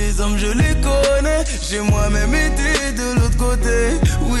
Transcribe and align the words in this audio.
Les 0.00 0.18
hommes 0.18 0.38
je 0.38 0.46
les 0.46 0.74
connais, 0.80 1.44
j'ai 1.68 1.80
moi-même 1.80 2.34
été 2.34 2.92
de 2.92 3.20
l'autre 3.20 3.36
côté. 3.36 4.00
Oui, 4.30 4.40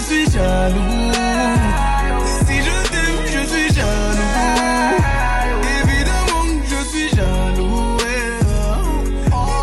Je 0.00 0.06
suis 0.06 0.24
jaloux. 0.30 1.12
Si 2.46 2.56
je 2.66 2.76
t'aime, 2.90 3.20
je 3.26 3.42
suis 3.52 3.68
jaloux. 3.74 4.32
Évidemment 5.82 6.46
je 6.64 6.80
suis 6.88 7.08
jaloux. 7.10 7.96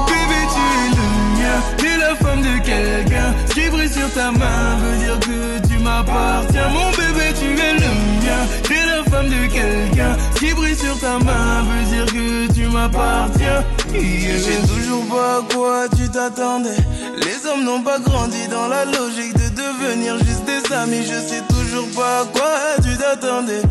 Bébé, 0.08 0.40
tu 0.54 0.64
es 0.78 0.90
le 0.96 1.06
mien. 1.38 1.58
T'es 1.78 1.96
la 1.98 2.16
femme 2.16 2.42
de 2.42 2.56
quelqu'un. 2.64 3.30
Ce 3.48 3.54
qui 3.56 3.70
brille 3.70 3.90
sur 3.90 4.14
ta 4.14 4.32
main 4.32 4.78
veut 4.80 4.98
dire 5.04 5.20
que 5.22 5.68
tu 5.68 5.80
m'appartiens. 5.80 6.70
Mon 6.70 6.92
bébé, 6.92 7.34
tu 7.40 7.60
es 7.60 7.74
le 7.74 7.90
mien. 8.22 8.42
T'es 8.64 8.86
la 8.86 9.04
femme 9.10 9.30
de 9.30 9.48
quelqu'un. 9.48 10.18
Ce 10.36 10.40
qui 10.40 10.54
brille 10.54 10.76
sur 10.76 11.00
ta 11.00 11.18
main 11.18 11.64
veut 11.64 11.86
dire 11.96 12.06
que 12.06 12.54
tu 12.54 12.68
m'appartiens. 12.68 13.64
Je 13.92 14.38
sais 14.38 14.62
toujours 14.68 15.04
pas 15.08 15.38
à 15.38 15.42
quoi 15.52 15.88
tu 15.98 16.08
t'attendais. 16.10 16.78
Les 17.18 17.50
hommes 17.50 17.64
n'ont 17.64 17.82
pas 17.82 17.98
grandi 18.00 18.48
dans 18.50 18.68
la 18.68 18.86
logique 18.86 19.34
de 19.34 19.47
devenir 19.80 20.18
juste 20.20 20.46
des 20.46 20.74
amis. 20.74 21.04
Je 21.04 21.20
sais 21.28 21.42
toujours 21.48 21.88
pas 21.96 22.22
à 22.22 22.26
quoi 22.26 22.84
tu 22.84 22.98
t'attendais. 22.98 23.62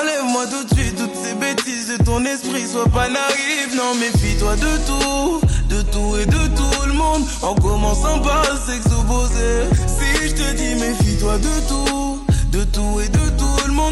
Enlève-moi 0.00 0.46
tout 0.46 0.64
de 0.64 0.80
suite 0.80 0.96
toutes 0.96 1.14
ces 1.14 1.34
bêtises 1.34 1.96
de 1.98 2.04
ton 2.04 2.24
esprit. 2.24 2.66
Sois 2.66 2.88
pas 2.88 3.08
naïf, 3.08 3.74
non, 3.74 3.94
méfie-toi 3.94 4.56
de 4.56 4.76
tout. 4.86 5.40
De 5.68 5.82
tout 5.82 6.16
et 6.16 6.26
de 6.26 6.56
tout 6.56 6.86
le 6.86 6.92
monde. 6.92 7.22
En 7.42 7.54
commençant 7.54 8.20
par 8.20 8.44
s'exposer. 8.66 9.68
Si 9.86 10.28
je 10.28 10.34
te 10.34 10.56
dis 10.56 10.74
méfie-toi 10.74 11.38
de 11.38 11.68
tout. 11.68 12.20
De 12.52 12.64
tout 12.64 13.00
et 13.00 13.08
de 13.08 13.15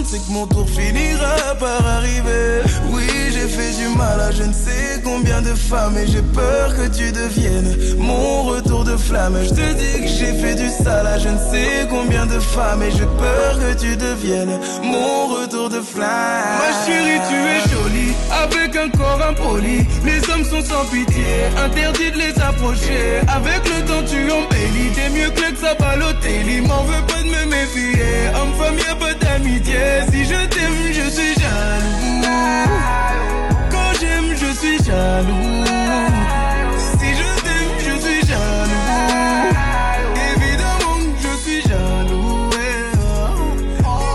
c'est 0.05 0.19
que 0.19 0.31
mon 0.31 0.47
tour 0.47 0.67
finira 0.69 1.55
par 1.59 1.87
arriver. 1.87 2.63
Oui, 2.91 3.07
j'ai 3.33 3.49
fait 3.49 3.73
du 3.81 3.89
mal 3.97 4.21
à 4.21 4.31
je 4.31 4.43
ne 4.43 4.53
sais 4.53 5.01
combien 5.03 5.41
de 5.41 5.55
femmes 5.55 5.97
et 5.97 6.07
j'ai 6.07 6.23
peur 6.23 6.75
que 6.77 6.89
tu 6.89 7.13
deviennes 7.13 7.77
mon 7.99 8.43
retour 8.43 8.85
de 8.85 8.97
flamme. 8.97 9.37
Je 9.43 9.51
te 9.51 9.73
dis 9.75 10.03
que 10.03 10.09
j'ai 10.09 10.33
fait 10.35 10.55
du 10.55 10.69
sale 10.69 11.07
à 11.07 11.19
je 11.19 11.29
ne 11.29 11.39
sais 11.39 11.87
combien 11.89 12.27
de 12.27 12.39
femmes 12.39 12.83
et 12.83 12.91
j'ai 12.91 13.07
peur 13.07 13.59
que 13.59 13.81
tu 13.81 13.97
deviennes 13.97 14.59
mon 14.83 15.27
retour 15.27 15.71
de 15.71 15.81
flamme. 15.81 16.59
Ma 16.59 16.87
chérie, 16.87 17.21
tu 17.29 17.35
es 17.35 17.61
jolie 17.75 18.15
avec 18.31 18.77
un 18.77 18.89
corps 18.91 19.21
impoli. 19.29 19.87
Les 20.05 20.19
hommes 20.31 20.45
sont 20.45 20.63
sans 20.63 20.85
pitié, 20.91 21.25
interdit 21.65 22.11
de 22.11 22.19
les 22.19 22.43
approcher. 22.43 23.21
Avec 23.29 23.63
le 23.65 23.85
temps, 23.87 24.05
tu 24.07 24.31
embellis, 24.31 24.91
t'es 24.95 25.09
mieux 25.11 25.31
que 25.31 25.51
le 25.51 25.57
Sabalotelli. 25.57 26.57
Il 26.57 26.63
m'en 26.69 26.83
veut 26.85 27.05
pas 27.07 27.23
de 27.23 27.29
me 27.29 27.45
méfier. 27.51 28.29
Homme-femme, 28.35 28.77
y'a 28.79 28.95
pas 28.97 29.15
Si 29.37 30.25
je 30.25 30.47
t'aime, 30.47 30.93
je 30.93 31.11
suis 31.11 31.35
jaloux. 31.35 32.23
Quand 33.69 33.93
j'aime, 34.01 34.31
je 34.31 34.51
suis 34.57 34.79
jaloux. 34.85 35.65
Si 36.99 37.09
je 37.19 37.31
t'aime, 37.43 37.75
je 37.79 37.95
suis 38.01 38.23
jaloux. 38.29 39.51
Évidemment, 40.37 41.01
je 41.19 41.33
suis 41.43 41.63
jaloux. 41.63 42.49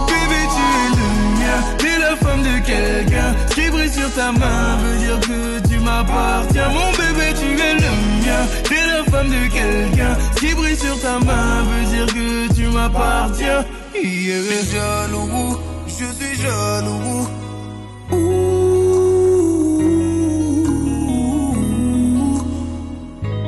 Bébé, 0.07 0.41
tu 0.55 0.63
es 0.79 0.89
le 0.95 1.07
mien. 1.37 1.59
T'es 1.79 1.97
la 1.99 2.15
femme 2.15 2.41
de 2.41 2.55
quelqu'un. 2.65 3.35
Ce 3.49 3.55
qui 3.55 3.69
brille 3.69 3.91
sur 3.91 4.13
ta 4.13 4.31
main 4.31 4.77
veut 4.81 4.97
dire 4.99 5.19
que 5.19 5.67
tu 5.67 5.79
m'appartiens. 5.79 6.69
Mon 6.69 6.91
bébé, 6.91 7.33
tu 7.37 7.59
es 7.61 7.73
le 7.73 7.91
mien. 8.23 8.47
T'es 8.63 8.87
la 8.87 9.03
femme 9.11 9.27
de 9.27 9.47
quelqu'un. 9.51 10.17
Ce 10.35 10.39
qui 10.39 10.53
brille 10.53 10.77
sur 10.77 10.97
ta 11.01 11.19
main 11.19 11.63
veut 11.63 11.85
dire 11.93 12.05
que 12.07 12.53
tu 12.53 12.67
m'appartiens. 12.67 13.65
Je 14.01 14.07
suis 14.07 14.71
jaloux, 14.71 15.57
je 15.87 15.91
suis 15.91 16.41
jaloux. 16.41 17.27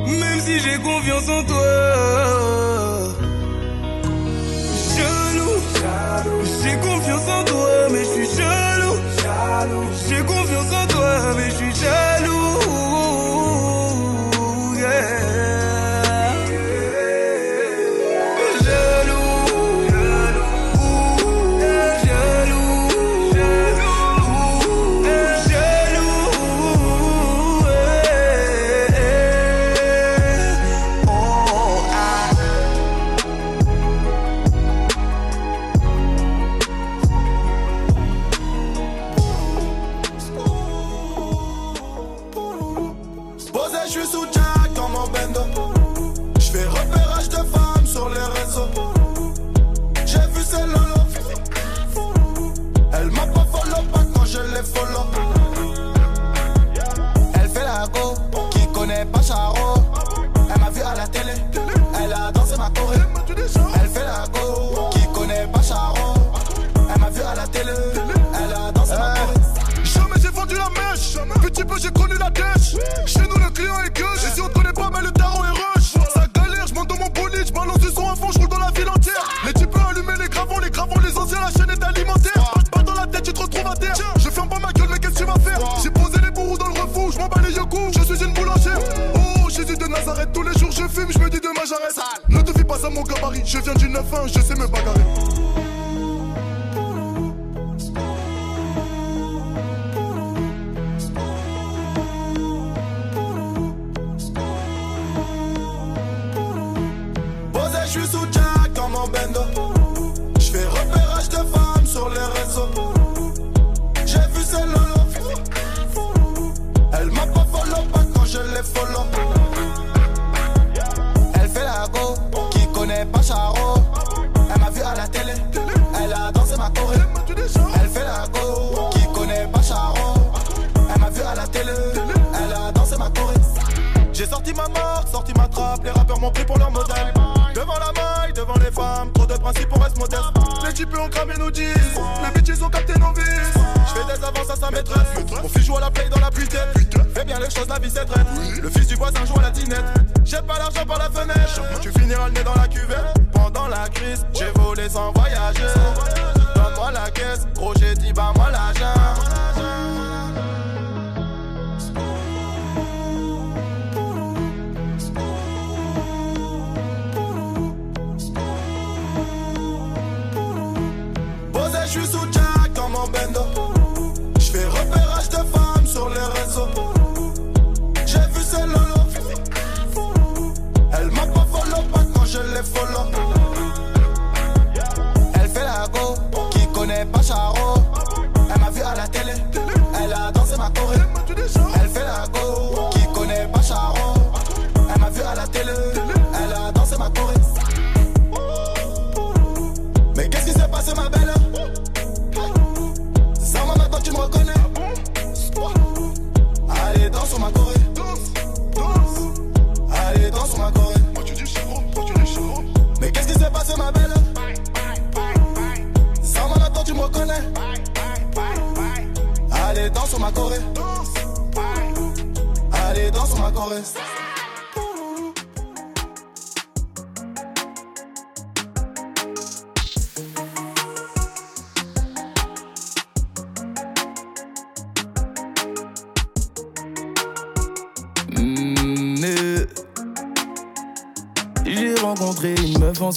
Même 0.06 0.40
si 0.40 0.60
j'ai 0.60 0.78
confiance 0.78 1.28
en 1.28 1.44
toi. 1.44 2.51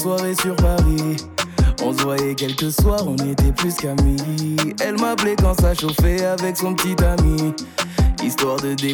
Soirée 0.06 0.36
sur 0.36 0.56
Paris. 0.58 1.18
On 1.82 1.92
se 1.92 2.04
voyait 2.04 2.36
quelques 2.36 2.72
soirs, 2.72 3.08
on 3.08 3.16
était 3.16 3.52
plus 3.52 3.74
qu'amis. 3.74 4.15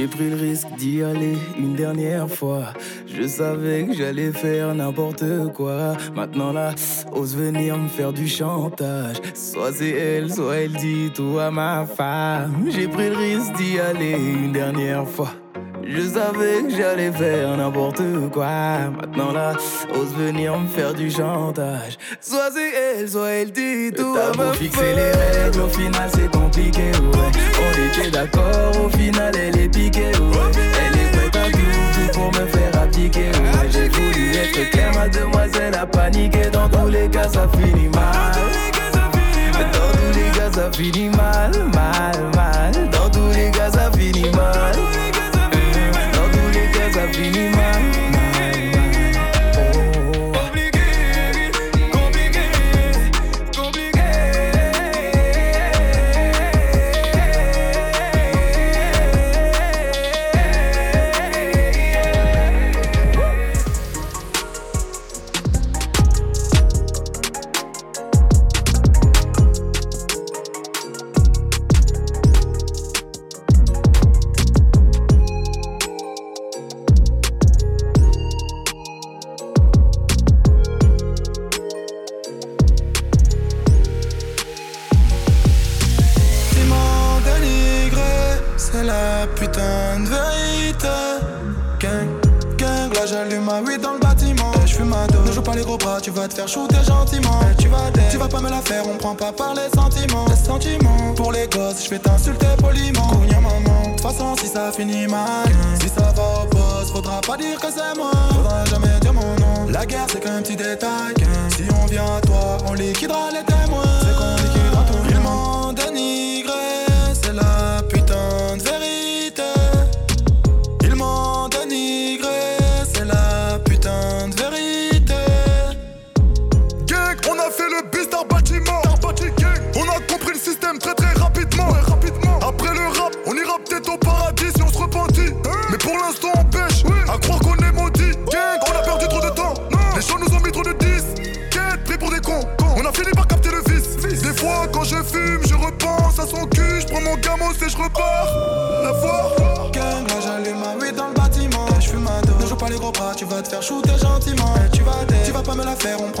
J'ai 0.00 0.06
pris 0.06 0.30
le 0.30 0.36
risque 0.36 0.66
d'y 0.78 1.02
aller 1.02 1.36
une 1.58 1.74
dernière 1.74 2.26
fois. 2.26 2.72
Je 3.06 3.26
savais 3.26 3.84
que 3.84 3.92
j'allais 3.92 4.32
faire 4.32 4.74
n'importe 4.74 5.52
quoi. 5.52 5.94
Maintenant 6.14 6.54
là, 6.54 6.74
ose 7.12 7.36
venir 7.36 7.76
me 7.76 7.86
faire 7.86 8.10
du 8.10 8.26
chantage. 8.26 9.16
Soit 9.34 9.74
c'est 9.74 9.90
elle, 9.90 10.32
soit 10.32 10.56
elle 10.56 10.72
dit 10.72 11.10
tout 11.14 11.38
à 11.38 11.50
ma 11.50 11.84
femme. 11.84 12.64
J'ai 12.70 12.88
pris 12.88 13.10
le 13.10 13.16
risque 13.16 13.52
d'y 13.56 13.78
aller 13.78 14.12
une 14.12 14.52
dernière 14.52 15.06
fois. 15.06 15.34
Je 15.92 16.02
savais 16.02 16.62
que 16.62 16.76
j'allais 16.76 17.10
faire 17.10 17.56
n'importe 17.56 18.02
quoi. 18.32 18.46
Maintenant 18.96 19.32
là, 19.32 19.54
ose 19.92 20.14
venir 20.14 20.56
me 20.56 20.68
faire 20.68 20.94
du 20.94 21.10
chantage. 21.10 21.98
Soit 22.20 22.50
c'est 22.54 23.00
elle, 23.00 23.08
soit 23.08 23.30
elle 23.30 23.50
dit 23.50 23.90
tout 23.96 24.16
à 24.16 24.36
ma 24.36 24.52
fixer 24.52 24.94
les 24.94 25.10
règles, 25.10 25.60
au 25.60 25.68
final 25.68 26.08
c'est 26.14 26.30
compliqué, 26.30 26.92
ouais. 26.92 27.30
On 27.58 28.00
était 28.00 28.10
d'accord, 28.10 28.84
au 28.84 28.88
final 28.96 29.32
elle 29.36 29.58
est 29.58 29.68
piquée, 29.68 30.12
ouais. 30.12 30.50
Elle 30.54 30.96
est 31.00 31.10
prête 31.10 31.36
à 31.36 31.50
tout, 31.50 31.58
tout 31.58 32.18
pour 32.18 32.28
me 32.28 32.46
faire 32.46 32.82
appliquer, 32.82 33.26
ouais. 33.26 33.68
J'ai 33.70 33.88
voulu 33.88 34.30
être 34.36 34.70
clair, 34.70 34.92
mademoiselle 34.94 35.74
a 35.74 35.86
paniqué. 35.86 36.50
Dans 36.52 36.68
tous 36.68 36.88
les 36.88 37.08
cas, 37.08 37.28
ça 37.28 37.48
finit 37.56 37.88
mal. 37.88 38.32
Dans 39.52 39.90
tous 39.92 40.18
les 40.18 40.30
cas, 40.38 40.52
ça 40.52 40.70
finit 40.72 41.08
mal, 41.08 41.50
mal, 41.74 42.30
mal. 42.36 42.90
Dans 42.90 42.99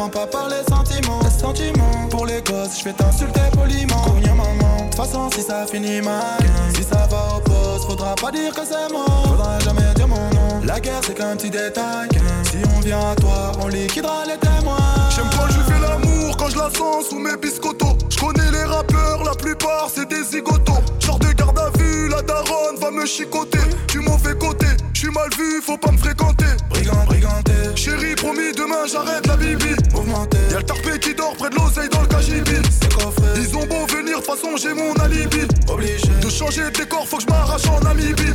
pas 0.08 0.26
par 0.26 0.48
les 0.48 0.64
sentiments. 0.68 1.20
Les 1.22 1.30
sentiments, 1.30 2.08
pour 2.10 2.26
les 2.26 2.40
gosses, 2.42 2.78
je 2.78 2.84
vais 2.84 2.92
t'insulter 2.92 3.40
poliment. 3.52 4.02
Cogna 4.02 4.34
maman, 4.34 4.76
de 4.78 4.84
toute 4.84 4.94
façon, 4.94 5.30
si 5.30 5.42
ça 5.42 5.66
finit 5.66 6.00
mal, 6.00 6.38
si 6.74 6.84
ça 6.84 7.06
va 7.10 7.36
au 7.36 7.40
poste, 7.40 7.86
faudra 7.86 8.14
pas 8.14 8.30
dire 8.30 8.52
que 8.52 8.62
c'est 8.64 8.92
moi. 8.92 9.04
Faudra 9.26 9.58
jamais 9.60 9.92
dire 9.94 10.08
mon 10.08 10.16
nom. 10.16 10.60
La 10.64 10.80
guerre, 10.80 11.00
c'est 11.04 11.14
qu'un 11.14 11.36
petit 11.36 11.50
détail. 11.50 12.08
Si 12.44 12.58
on 12.76 12.80
vient 12.80 13.10
à 13.10 13.14
toi, 13.16 13.52
on 13.60 13.68
liquidera 13.68 14.24
les 14.26 14.38
témoins. 14.38 14.78
J'aime 15.14 15.28
quand 15.36 15.48
je 15.48 15.60
fais 15.72 15.80
l'amour, 15.80 16.36
quand 16.36 16.48
je 16.48 16.58
la 16.58 16.70
sens 16.70 17.08
sous 17.10 17.18
mes 17.18 17.36
biscottos. 17.36 17.98
Je 18.08 18.18
connais 18.18 18.50
les 18.50 18.64
rappeurs, 18.64 19.24
la 19.24 19.34
plupart 19.34 19.88
c'est 19.94 20.08
des 20.08 20.22
zigotos. 20.24 20.82
Genre 21.00 21.18
de 21.18 21.32
garde 21.32 21.58
à 21.58 21.70
vue, 21.78 22.08
la 22.08 22.22
daronne 22.22 22.76
va 22.80 22.90
me 22.90 23.06
chicoter. 23.06 23.58
Du 23.88 24.00
mauvais 24.00 24.36
côté, 24.38 24.66
je 24.92 25.00
suis 25.00 25.10
mal 25.10 25.28
vu, 25.36 25.60
faut 25.62 25.78
pas 25.78 25.90
me 25.90 25.98
fréquenter. 25.98 26.39
Chérie, 27.80 28.14
promis, 28.14 28.52
demain 28.54 28.84
j'arrête 28.92 29.26
la 29.26 29.38
bibi. 29.38 29.74
mouvementé, 29.94 30.36
Y'a 30.50 30.58
le 30.58 30.64
tarpé 30.64 30.98
qui 30.98 31.14
dort 31.14 31.34
près 31.34 31.48
de 31.48 31.54
l'oseille 31.54 31.88
dans 31.88 32.02
le 32.02 32.08
cagibi. 32.08 32.60
Ils 33.36 33.56
ont 33.56 33.64
beau 33.64 33.86
venir, 33.88 34.20
de 34.20 34.22
toute 34.22 34.26
façon 34.26 34.48
j'ai 34.60 34.74
mon 34.74 34.92
alibi. 35.02 35.48
obligé. 35.66 36.06
De 36.20 36.28
changer 36.28 36.64
de 36.64 36.76
décor, 36.76 37.08
faut 37.08 37.16
que 37.16 37.22
je 37.22 37.28
m'arrache 37.28 37.66
en 37.68 37.80
Namibie. 37.80 38.34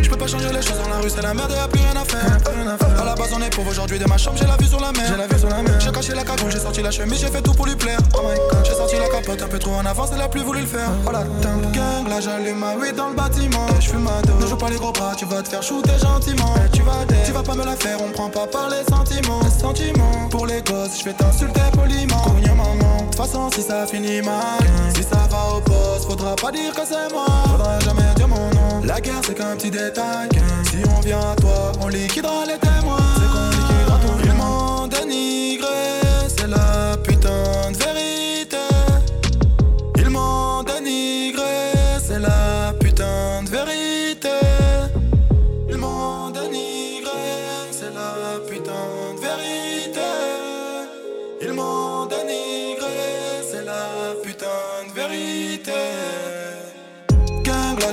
Je 0.00 0.08
peux 0.08 0.16
pas 0.16 0.28
changer 0.28 0.46
les 0.52 0.62
choses 0.62 0.78
dans 0.80 0.88
la 0.88 0.98
rue, 0.98 1.10
c'est 1.10 1.20
la 1.20 1.34
merde, 1.34 1.50
y'a 1.50 1.66
plus 1.66 1.80
rien 1.80 2.00
à 2.00 2.04
faire. 2.04 2.38
Plus 2.44 2.54
rien 2.54 2.76
à 3.00 3.04
la 3.04 3.14
base, 3.16 3.32
on 3.36 3.42
est 3.42 3.52
pauvre 3.52 3.70
aujourd'hui 3.70 3.98
de 3.98 4.04
ma 4.04 4.16
chambre, 4.18 4.38
j'ai 4.38 4.46
la 4.46 4.56
vue 4.56 4.66
sur 4.66 4.78
la 4.78 4.92
mer. 4.92 5.02
J'ai 5.08 5.16
la 5.16 5.26
vue 5.26 5.38
sur 5.40 5.48
la 5.48 5.62
mer. 5.62 5.80
J'ai 5.80 5.90
caché 5.90 6.14
la 6.14 6.22
cagoule, 6.22 6.52
j'ai 6.52 6.60
sorti 6.60 6.80
la 6.80 6.92
chemise, 6.92 7.18
j'ai 7.18 7.26
fait 7.26 7.42
tout 7.42 7.54
pour 7.54 7.66
lui 7.66 7.74
plaire. 7.74 7.98
Oh 8.14 8.20
my 8.22 8.36
god, 8.36 8.64
j'ai 8.64 8.74
sorti 8.74 8.94
la 9.00 9.08
capote 9.08 9.42
un 9.42 9.48
peu 9.48 9.58
trop 9.58 9.72
en 9.72 9.84
avance, 9.84 10.10
elle 10.14 10.22
a 10.22 10.28
plus 10.28 10.42
voulu 10.42 10.60
le 10.60 10.66
faire. 10.66 10.88
Oh 11.08 11.10
la 11.10 11.24
dingue, 11.42 11.72
gang, 11.72 12.08
là 12.08 12.20
j'allume 12.20 12.58
ma 12.60 12.76
weed 12.76 12.94
dans 12.94 13.08
le 13.08 13.16
bâtiment. 13.16 13.66
Je 13.80 13.88
fume 13.88 14.04
ma. 14.04 14.22
Ne 14.40 14.46
joue 14.46 14.56
pas 14.56 14.70
les 14.70 14.76
gros 14.76 14.92
bras, 14.92 15.14
tu 15.16 15.24
vas 15.24 15.42
te 15.42 15.48
faire 15.48 15.62
shooter 15.64 15.98
gentiment. 16.00 16.54
Et 16.64 16.70
tu 16.70 16.82
vas 16.82 17.04
tu 17.24 17.32
vas 17.32 17.42
pas 17.42 17.56
me 17.56 17.64
la 17.64 17.74
faire, 17.74 17.98
on 18.00 18.10
prend 18.12 18.28
pas 18.28 18.46
par 18.46 18.70
les 18.70 18.75
sentiments. 18.84 19.42
Sentiments, 19.50 20.28
pour 20.30 20.46
les 20.46 20.62
gosses, 20.62 20.98
je 21.00 21.04
vais 21.04 21.12
t'insulter 21.12 21.60
poliment. 21.72 22.22
Cogna 22.22 22.54
maman, 22.54 22.98
de 22.98 23.04
toute 23.04 23.14
façon, 23.14 23.50
si 23.50 23.62
ça 23.62 23.86
finit 23.86 24.22
mal, 24.22 24.60
si 24.94 25.02
ça 25.02 25.26
va 25.30 25.56
au 25.56 25.60
poste, 25.60 26.06
faudra 26.06 26.36
pas 26.36 26.52
dire 26.52 26.72
que 26.74 26.82
c'est 26.84 27.12
moi. 27.12 27.26
Faudra 27.50 27.78
jamais 27.80 28.14
dire 28.16 28.28
mon 28.28 28.50
nom. 28.50 28.84
La 28.84 29.00
guerre, 29.00 29.20
c'est 29.26 29.34
qu'un 29.34 29.56
petit 29.56 29.70
détail. 29.70 30.28
Si 30.70 30.78
on 30.96 31.00
vient 31.00 31.20
à 31.20 31.36
toi, 31.36 31.72
on 31.80 31.88
liquidera 31.88 32.44
les 32.46 32.58
témoins. 32.58 32.85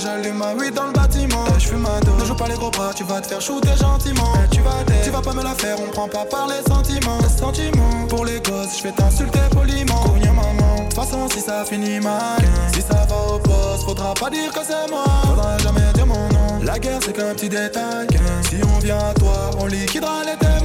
J'allume 0.04 0.38
ma 0.38 0.54
weed 0.54 0.74
dans 0.74 0.88
le 0.88 0.94
bâtiment. 0.94 1.46
Je 1.58 1.68
fume 1.68 1.80
ma 1.80 2.00
dose. 2.02 2.20
Ne 2.20 2.26
joue 2.26 2.36
pas 2.36 2.48
les 2.48 2.56
gros 2.56 2.70
bras, 2.70 2.92
tu 2.94 3.04
vas 3.04 3.22
te 3.22 3.28
faire 3.28 3.42
shooter 3.42 3.76
gentiment. 3.80 4.34
Tu 4.52 4.62
vas 4.62 4.84
tu 5.04 5.10
vas 5.10 5.22
pas 5.22 5.34
me 5.34 5.44
la 5.44 5.56
faire, 5.56 5.78
on 5.80 5.90
prend 5.92 6.08
pas 6.08 6.26
par 6.26 6.48
les 6.48 6.62
sentiments. 6.70 7.18
Les 7.22 7.30
sentiments, 7.30 8.08
pour 8.10 8.26
les 8.26 8.40
gosses, 8.42 8.78
je 8.78 8.84
vais 8.84 8.92
t'insulter 8.92 9.40
poliment. 9.52 10.04
Cogna 10.04 10.34
maman, 10.34 10.76
de 10.78 10.84
toute 10.84 10.94
façon, 10.94 11.28
si 11.30 11.40
ça 11.40 11.64
finit 11.66 12.00
mal, 12.00 12.42
si 12.74 12.82
ça 12.82 13.06
va 13.10 13.36
au 13.36 13.40
poste, 13.40 13.84
faudra 13.86 14.14
pas 14.14 14.30
dire 14.30 14.52
que 14.52 14.60
c'est 14.66 14.90
moi. 14.90 15.06
Faudra 15.26 15.58
jamais 15.60 15.94
dire 15.94 16.06
mon 16.06 16.28
nom. 16.30 16.64
La 16.64 16.80
guerre, 16.80 17.00
c'est 17.04 17.14
qu'un 17.14 17.34
petit 17.34 17.50
détail. 17.50 18.08
Si 18.50 18.56
on 18.64 18.80
vient 18.80 19.00
à 19.00 19.14
toi, 19.14 19.52
on 19.60 19.68
liquidera 19.68 20.24
les 20.26 20.38
témoins. 20.38 20.63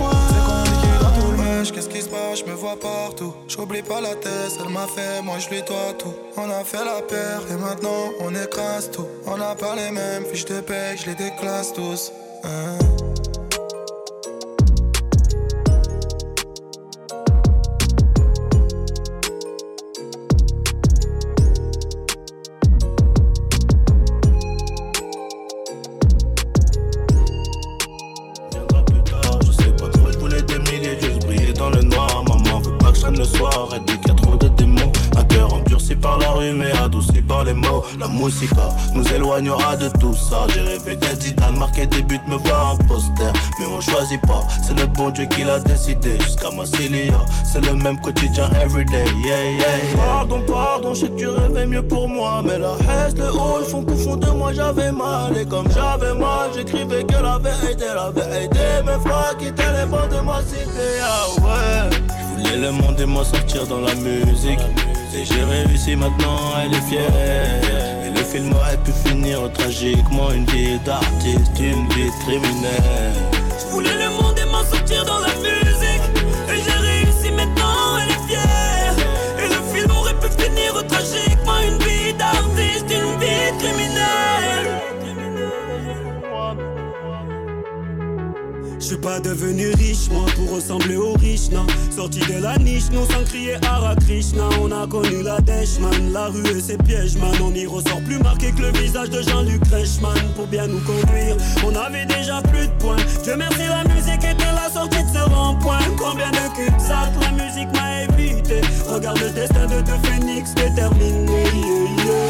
Qu'est-ce 1.58 1.88
qui 1.88 2.02
se 2.02 2.08
passe, 2.08 2.38
je 2.38 2.44
me 2.44 2.52
vois 2.52 2.78
partout. 2.78 3.34
J'oublie 3.48 3.82
pas 3.82 4.00
la 4.00 4.14
tête, 4.14 4.52
elle 4.64 4.72
m'a 4.72 4.86
fait, 4.86 5.20
moi 5.22 5.40
je 5.40 5.48
lui 5.50 5.60
dois 5.62 5.92
tout. 5.98 6.14
On 6.36 6.48
a 6.48 6.62
fait 6.62 6.84
la 6.84 7.02
paire 7.02 7.42
et 7.50 7.56
maintenant 7.56 8.12
on 8.20 8.32
écrase 8.32 8.92
tout. 8.92 9.08
On 9.26 9.36
n'a 9.36 9.56
pas 9.56 9.74
les 9.74 9.90
mêmes 9.90 10.24
fiches 10.24 10.44
de 10.44 10.60
paix, 10.60 10.96
je 10.96 11.06
les 11.06 11.16
déclasse 11.16 11.72
tous. 11.72 12.12
Hein. 12.44 12.97
Nous 38.94 39.06
éloignera 39.14 39.76
de 39.76 39.88
tout 39.98 40.14
ça. 40.14 40.46
J'ai 40.52 40.60
rêvé 40.60 40.96
d'être 40.96 41.22
Zidane, 41.22 41.56
marquer 41.56 41.86
des 41.86 42.02
buts, 42.02 42.20
me 42.26 42.36
voir 42.36 42.72
un 42.72 42.84
poster. 42.84 43.32
Mais 43.58 43.66
on 43.66 43.80
choisit 43.80 44.20
pas, 44.22 44.42
c'est 44.62 44.78
le 44.78 44.86
bon 44.86 45.10
Dieu 45.10 45.26
qui 45.26 45.44
l'a 45.44 45.58
décidé. 45.60 46.18
Jusqu'à 46.20 46.50
Massilia, 46.50 47.20
c'est 47.44 47.64
le 47.64 47.74
même 47.74 47.98
quotidien 48.00 48.50
everyday. 48.62 49.04
Yeah, 49.24 49.44
yeah, 49.44 49.58
yeah. 49.58 49.96
Pardon, 49.96 50.42
pardon, 50.46 50.94
je 50.94 51.00
sais 51.00 51.08
que 51.08 51.18
tu 51.18 51.28
rêvais 51.28 51.66
mieux 51.66 51.82
pour 51.82 52.08
moi. 52.08 52.42
Mais 52.44 52.58
la 52.58 52.72
reste, 52.72 53.18
le 53.18 53.30
haut, 53.30 53.62
font 53.64 53.84
qu'au 53.84 53.96
fond 53.96 54.16
de 54.16 54.30
moi 54.30 54.52
j'avais 54.52 54.92
mal. 54.92 55.36
Et 55.36 55.46
comme 55.46 55.68
j'avais 55.72 56.14
mal, 56.14 56.50
j'écrivais 56.54 57.04
que 57.04 57.22
la 57.22 57.38
vérité, 57.38 57.86
la 57.94 58.10
vérité. 58.10 58.58
Mes 58.84 59.00
frères 59.08 59.36
quittaient 59.38 59.72
les 59.78 59.86
bancs 59.86 60.08
de 60.10 60.20
ma 60.20 60.40
cité. 60.42 61.00
Ah 61.02 61.26
ouais. 61.40 61.96
Je 62.10 62.42
voulais 62.42 62.56
le 62.58 62.72
monde 62.72 63.00
et 63.00 63.06
moi 63.06 63.24
sortir 63.24 63.66
dans 63.66 63.80
la 63.80 63.94
musique. 63.94 64.60
Et 65.14 65.24
j'ai 65.24 65.42
réussi 65.42 65.96
maintenant, 65.96 66.38
elle 66.62 66.74
est 66.74 66.82
fière. 66.82 67.97
Film 68.30 68.52
aurait 68.52 68.76
pu 68.84 68.92
finir 68.92 69.50
tragiquement. 69.54 70.30
Une 70.32 70.44
vie 70.46 70.78
d'artiste, 70.84 71.58
une 71.58 71.88
vie 71.88 72.04
de 72.04 72.24
criminel. 72.24 73.12
Je 73.58 73.66
voulais 73.72 73.94
le 73.94 74.10
monde 74.10 74.38
et 74.38 74.44
m'en 74.44 74.62
sortir 74.64 74.97
suis 88.88 88.96
pas 88.96 89.20
devenu 89.20 89.68
riche, 89.74 90.08
moi, 90.10 90.24
pour 90.34 90.56
ressembler 90.56 90.96
aux 90.96 91.12
riches, 91.12 91.50
non. 91.52 91.66
Sorti 91.94 92.20
de 92.20 92.42
la 92.42 92.56
niche, 92.56 92.84
nous 92.90 93.04
sans 93.04 93.22
crier 93.24 93.56
Hara 93.66 93.94
Krishna. 93.96 94.44
On 94.62 94.72
a 94.72 94.86
connu 94.86 95.22
la 95.22 95.40
dèche. 95.42 95.76
La 96.10 96.28
rue 96.28 96.56
et 96.56 96.60
ses 96.60 96.78
pièges, 96.78 97.16
man. 97.18 97.34
On 97.44 97.52
y 97.52 97.66
ressort 97.66 98.00
plus 98.06 98.18
marqué 98.18 98.50
que 98.50 98.62
le 98.62 98.70
visage 98.78 99.10
de 99.10 99.20
Jean-Luc 99.20 99.60
Reichmann. 99.70 100.16
Pour 100.34 100.46
bien 100.46 100.66
nous 100.66 100.80
conduire, 100.80 101.36
on 101.66 101.74
avait 101.76 102.06
déjà 102.06 102.40
plus 102.40 102.66
de 102.66 102.72
points. 102.78 102.96
Dieu 103.24 103.34
merci, 103.36 103.60
la 103.68 103.84
musique 103.94 104.24
était 104.24 104.52
la 104.54 104.72
sortie 104.72 105.04
de 105.04 105.08
ce 105.12 105.30
rond-point. 105.34 105.80
Combien 105.98 106.30
de 106.30 106.56
cul-de-sac 106.56 107.12
la 107.20 107.30
musique 107.32 107.68
m'a 107.74 108.04
évité? 108.04 108.62
Regarde 108.88 109.18
le 109.18 109.30
destin 109.30 109.66
de 109.66 109.82
deux 109.82 110.08
phénix 110.08 110.54
déterminé. 110.54 111.44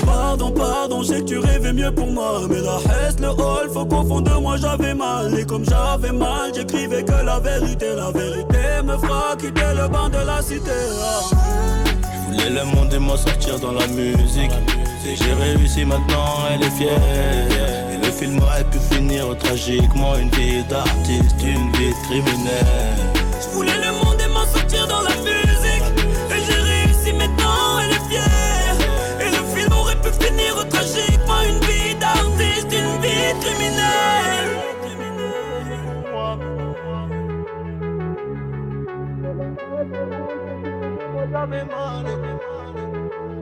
Pardon, 0.04 0.50
pardon, 0.50 1.02
je 1.02 1.08
sais 1.08 1.20
que 1.20 1.26
tu 1.26 1.38
rêvais 1.38 1.72
mieux 1.72 1.92
pour 1.92 2.10
moi. 2.10 2.42
Mais 2.50 2.60
la 2.60 2.78
reste, 2.78 3.20
le 3.20 3.28
hall, 3.28 3.70
faut 3.72 3.86
qu'au 3.86 4.02
fond 4.02 4.20
de 4.20 4.30
moi 4.30 4.56
j'avais 4.56 4.94
mal. 4.94 5.38
Et 5.38 5.44
comme 5.44 5.64
j'avais 5.64 6.12
mal, 6.12 6.48
j'écrivais 6.55 7.05
que 7.05 7.25
la 7.25 7.40
vérité, 7.40 7.95
la 7.95 8.11
vérité 8.11 8.83
me 8.85 8.97
fera 8.97 9.37
quitter 9.37 9.75
le 9.75 9.88
banc 9.88 10.09
de 10.09 10.26
la 10.26 10.43
cité. 10.43 10.71
Ah. 11.02 11.21
Je 12.02 12.33
voulais 12.33 12.50
le 12.50 12.64
monde 12.64 12.93
et 12.93 12.99
moi 12.99 13.17
sortir 13.17 13.59
dans 13.59 13.73
la 13.73 13.87
musique. 13.88 14.50
Si 15.02 15.17
j'ai 15.17 15.33
réussi 15.35 15.85
maintenant, 15.85 16.47
elle 16.52 16.62
est 16.62 16.71
fière. 16.71 17.00
Et 17.93 18.05
le 18.05 18.11
film 18.11 18.40
aurait 18.43 18.64
pu 18.64 18.78
finir 18.90 19.37
tragiquement. 19.38 20.17
Une 20.17 20.31
vie 20.31 20.64
d'artiste, 20.69 21.37
une 21.43 21.71
vie 21.73 21.90
de 21.90 22.07
criminel. 22.07 22.97
Je 23.40 23.49
voulais 23.55 23.76
le 23.76 23.98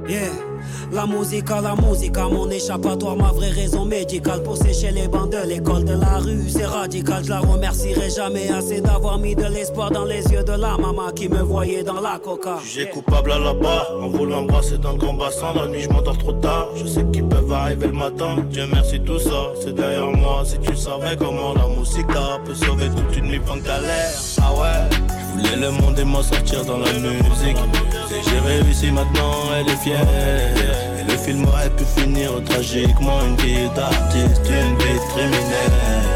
Yeah. 0.09 0.31
La 0.93 1.07
musique 1.07 1.51
à 1.51 1.61
la 1.61 1.75
musique, 1.75 2.17
à 2.17 2.29
mon 2.29 2.49
échappatoire, 2.51 3.17
ma 3.17 3.33
vraie 3.33 3.51
raison 3.51 3.85
médicale 3.85 4.43
pour 4.43 4.57
sécher 4.57 4.91
les 4.91 5.09
bancs 5.09 5.31
de 5.31 5.49
l'école 5.49 5.85
de 5.85 5.95
la 5.95 6.19
rue. 6.19 6.49
C'est 6.49 6.67
radical, 6.67 7.25
je 7.25 7.31
la 7.31 7.41
remercierai 7.41 8.11
jamais 8.11 8.51
assez 8.51 8.81
d'avoir 8.81 9.19
mis 9.19 9.35
de 9.35 9.45
l'espoir 9.47 9.91
dans 9.91 10.05
les 10.05 10.23
yeux 10.31 10.45
de 10.45 10.53
la 10.53 10.77
maman 10.77 11.11
qui 11.11 11.29
me 11.29 11.41
voyait 11.41 11.83
dans 11.83 12.01
la 12.01 12.19
coca. 12.19 12.59
J'ai 12.65 12.89
coupable 12.89 13.33
à 13.33 13.39
la 13.39 13.55
barre, 13.55 13.91
en 14.01 14.09
voulant 14.09 14.43
embrasser 14.43 14.79
dans 14.79 14.93
le 14.93 14.99
grand 14.99 15.15
bassin. 15.15 15.55
La 15.55 15.67
nuit, 15.67 15.83
je 15.83 15.89
m'endors 15.89 16.19
trop 16.19 16.33
tard. 16.33 16.69
Je 16.77 16.87
sais 16.87 17.05
qu'ils 17.13 17.27
peuvent 17.27 17.53
arriver 17.53 17.87
le 17.87 17.93
matin. 17.95 18.37
Dieu 18.51 18.67
merci, 18.73 19.01
tout 19.01 19.19
ça, 19.19 19.53
c'est 19.61 19.75
derrière 19.75 20.11
moi. 20.13 20.43
Si 20.45 20.59
tu 20.59 20.77
savais 20.77 21.17
comment 21.17 21.55
la 21.55 21.67
musique 21.69 22.07
peut 22.45 22.55
sauver 22.55 22.89
toute 22.91 23.17
une 23.17 23.27
nuit 23.27 23.41
de 23.41 23.67
galère. 23.67 24.13
Ah 24.39 24.53
ouais, 24.53 24.97
le 25.43 25.71
monde 25.71 25.99
et 25.99 26.05
m'en 26.05 26.23
sortir 26.23 26.65
dans 26.65 26.79
la 26.79 26.93
musique. 26.93 27.57
J'ai 28.25 28.39
réussi 28.41 28.91
maintenant, 28.91 29.35
elle 29.59 29.69
est 29.69 29.77
fière. 29.77 30.07
Et 30.99 31.11
le 31.11 31.17
film 31.19 31.47
aurait 31.47 31.71
pu 31.71 31.85
finir 31.85 32.31
tragiquement 32.45 33.21
Une 33.25 33.37
vie 33.37 33.69
d'artiste, 33.75 34.43
une 34.49 34.77
vie 34.79 34.95
de 34.95 36.16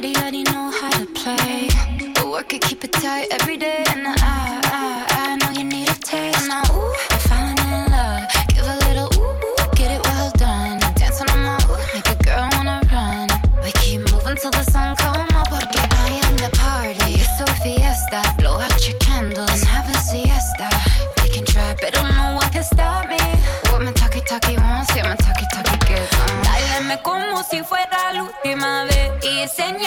Body 0.00 0.16
already 0.16 0.42
know 0.44 0.70
how 0.70 0.88
to 0.88 1.04
play. 1.12 1.68
But 2.14 2.26
work 2.30 2.54
it, 2.54 2.62
keep 2.62 2.82
it 2.84 2.92
tight 2.92 3.26
every 3.30 3.58
day. 3.58 3.84
And 3.88 4.06
I, 4.08 4.19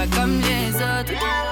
pas 0.00 0.16
comme 0.16 0.40
les 0.40 0.74
autres. 0.76 1.49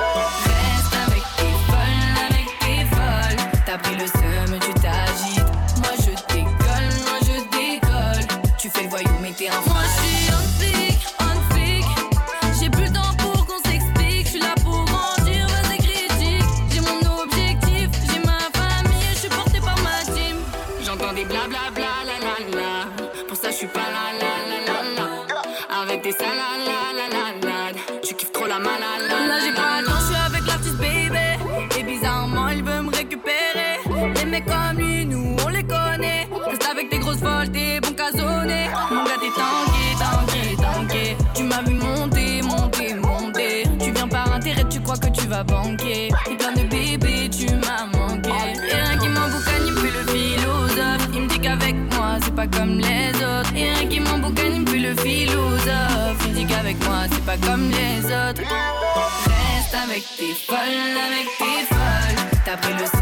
pas 57.28 57.36
comme 57.46 57.68
les 57.70 58.06
autres. 58.06 58.40
Reste 58.40 59.74
avec 59.74 60.02
tes 60.16 60.34
folles, 60.46 60.96
avec 61.08 61.26
tes 61.36 61.74
folles. 61.74 62.40
T'as 62.46 62.56
pris 62.56 62.72
le 62.72 62.97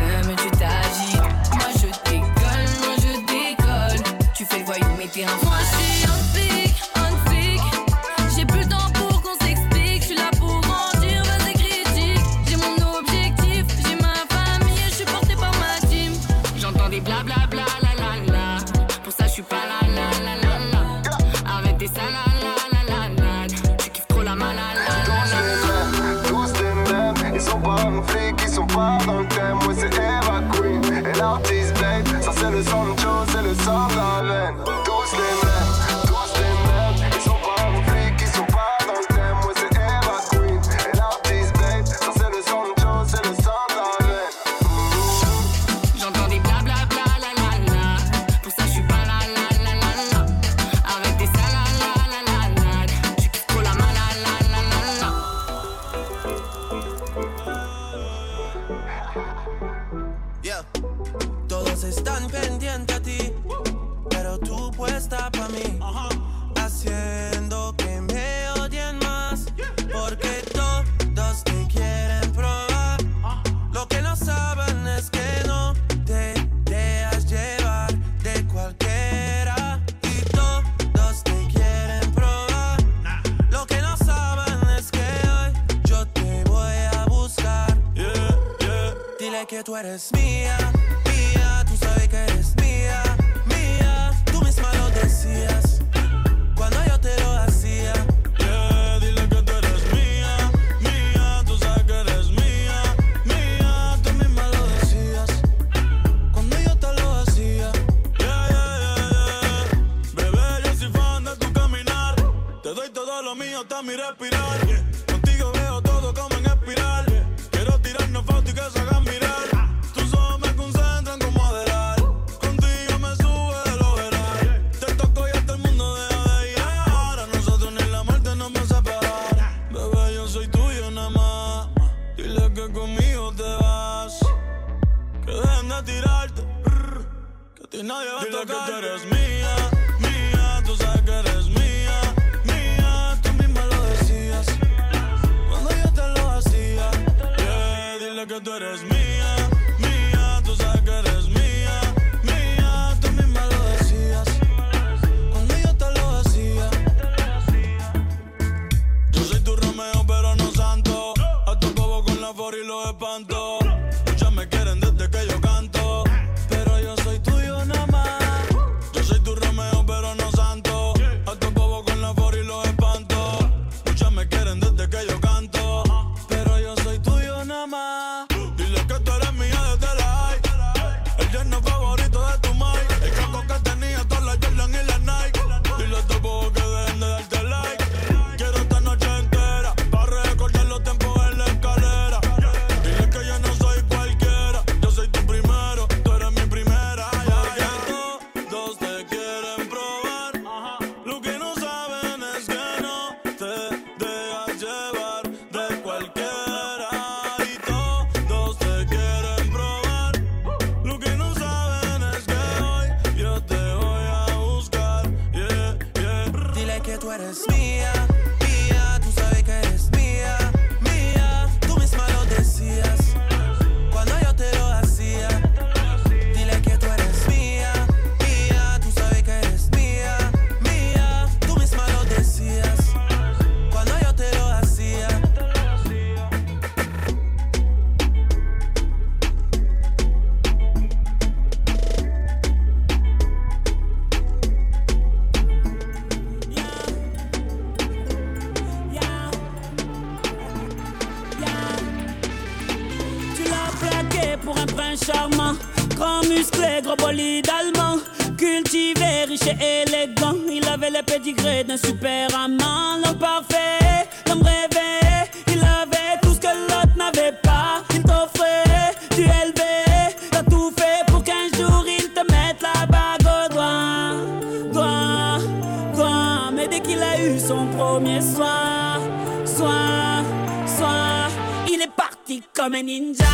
dès 276.69 276.81
qu'il 276.81 277.03
a 277.03 277.21
eu 277.21 277.39
son 277.39 277.67
premier 277.67 278.21
soir, 278.21 278.99
soir, 279.45 280.23
soir, 280.67 281.29
il 281.69 281.81
est 281.83 281.95
parti 281.97 282.43
comme 282.55 282.75
un 282.75 282.83
ninja. 282.83 283.25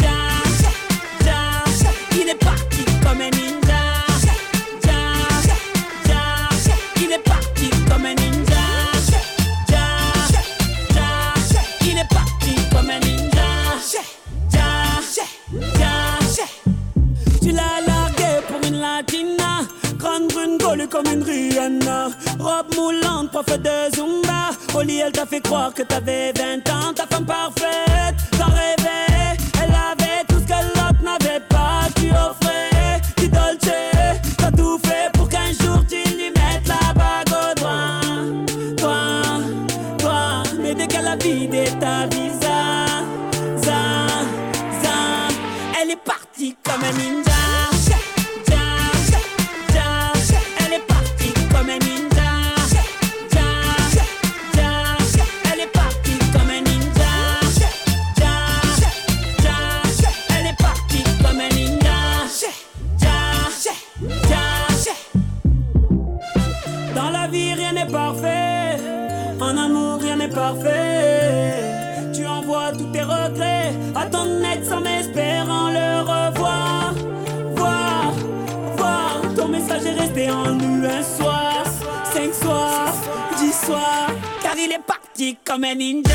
Ja, 0.00 0.08
ja, 1.24 1.36
ja. 1.82 1.90
Il 2.12 2.28
est 2.28 2.34
parti 2.34 2.84
comme 3.02 3.20
un 3.20 3.30
ninja. 3.30 3.82
Ja, 4.86 4.98
ja, 5.46 6.74
Il 7.00 7.12
est 7.12 7.18
parti 7.24 7.43
comme 20.90 21.06
une 21.06 21.22
Rihanna. 21.22 22.08
Robe 22.38 22.74
moulante, 22.76 23.30
prof 23.30 23.46
de 23.46 23.94
Zumba. 23.94 24.50
Lit, 24.84 25.00
elle 25.00 25.12
t'a 25.12 25.24
fait 25.24 25.40
croire 25.40 25.72
que 25.72 25.82
t'avais 25.82 26.32
20 26.32 26.68
ans. 26.70 26.92
Ta 26.94 27.06
femme 27.06 27.24
parfaite, 27.24 28.16
rêvais. 28.32 28.83
Dix 83.64 83.72
soirs. 83.72 84.10
Car 84.42 84.56
il 84.56 84.72
est 84.72 84.82
parti 84.86 85.36
comme 85.44 85.64
un 85.64 85.74
ninja. 85.74 86.14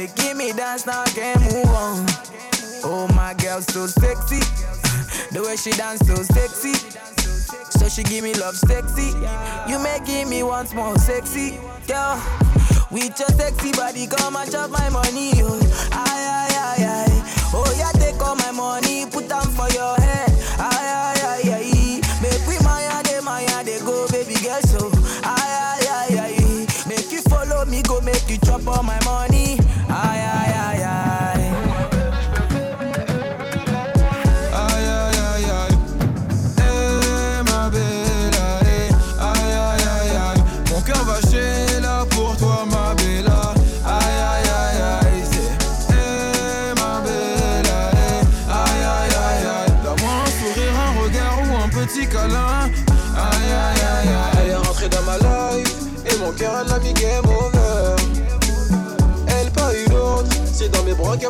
waist, 0.00 0.16
making 0.16 0.36
me 0.36 0.52
dance, 0.52 0.86
now 0.86 1.02
I 1.02 1.10
can't 1.10 1.40
move 1.40 1.66
on. 1.66 2.06
Oh, 2.82 3.08
my 3.14 3.34
girl, 3.34 3.60
so 3.60 3.86
sexy. 3.86 4.40
The 5.32 5.42
way 5.42 5.56
she 5.56 5.70
dance, 5.72 6.06
so 6.06 6.14
sexy. 6.16 6.74
So 7.78 7.88
she 7.88 8.02
give 8.04 8.24
me 8.24 8.34
love, 8.34 8.56
sexy. 8.56 9.12
You 9.70 9.78
making 9.82 10.28
me 10.28 10.42
once 10.42 10.74
more 10.74 10.96
sexy, 10.98 11.58
girl. 11.86 12.20
With 12.90 13.18
your 13.18 13.28
sexy 13.28 13.72
body, 13.72 14.06
come 14.06 14.36
and 14.36 14.50
chop 14.50 14.70
my 14.70 14.88
money, 14.90 15.32
oh. 15.36 15.60
Aye, 15.92 16.06
aye, 16.06 16.54
aye. 16.56 16.59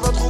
C'est 0.02 0.29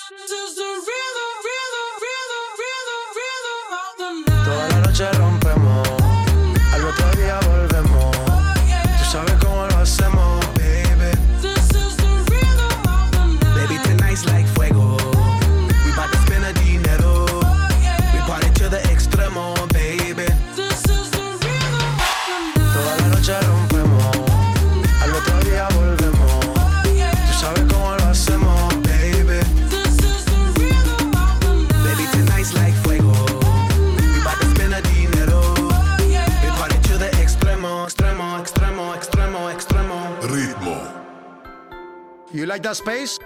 You 42.41 42.47
like 42.47 42.63
that 42.63 42.73
space? 42.73 43.19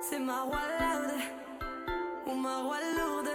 C'est 0.00 0.18
ma 0.18 0.44
roi 0.44 0.58
lourde 0.80 1.12
ou 2.26 2.34
ma 2.34 2.56
roi 2.62 2.76
lourde. 2.96 3.28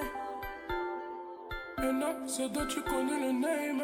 Et 1.84 1.92
non, 1.92 2.16
c'est 2.26 2.52
toi, 2.52 2.64
tu 2.68 2.82
connais 2.82 3.20
le 3.20 3.32
name. 3.34 3.84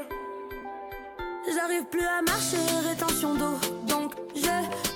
J'arrive 1.53 1.83
plus 1.91 2.01
à 2.01 2.23
marcher, 2.23 2.57
rétention 2.89 3.35
d'eau. 3.35 3.53
Donc 3.87 4.15
je 4.35 4.49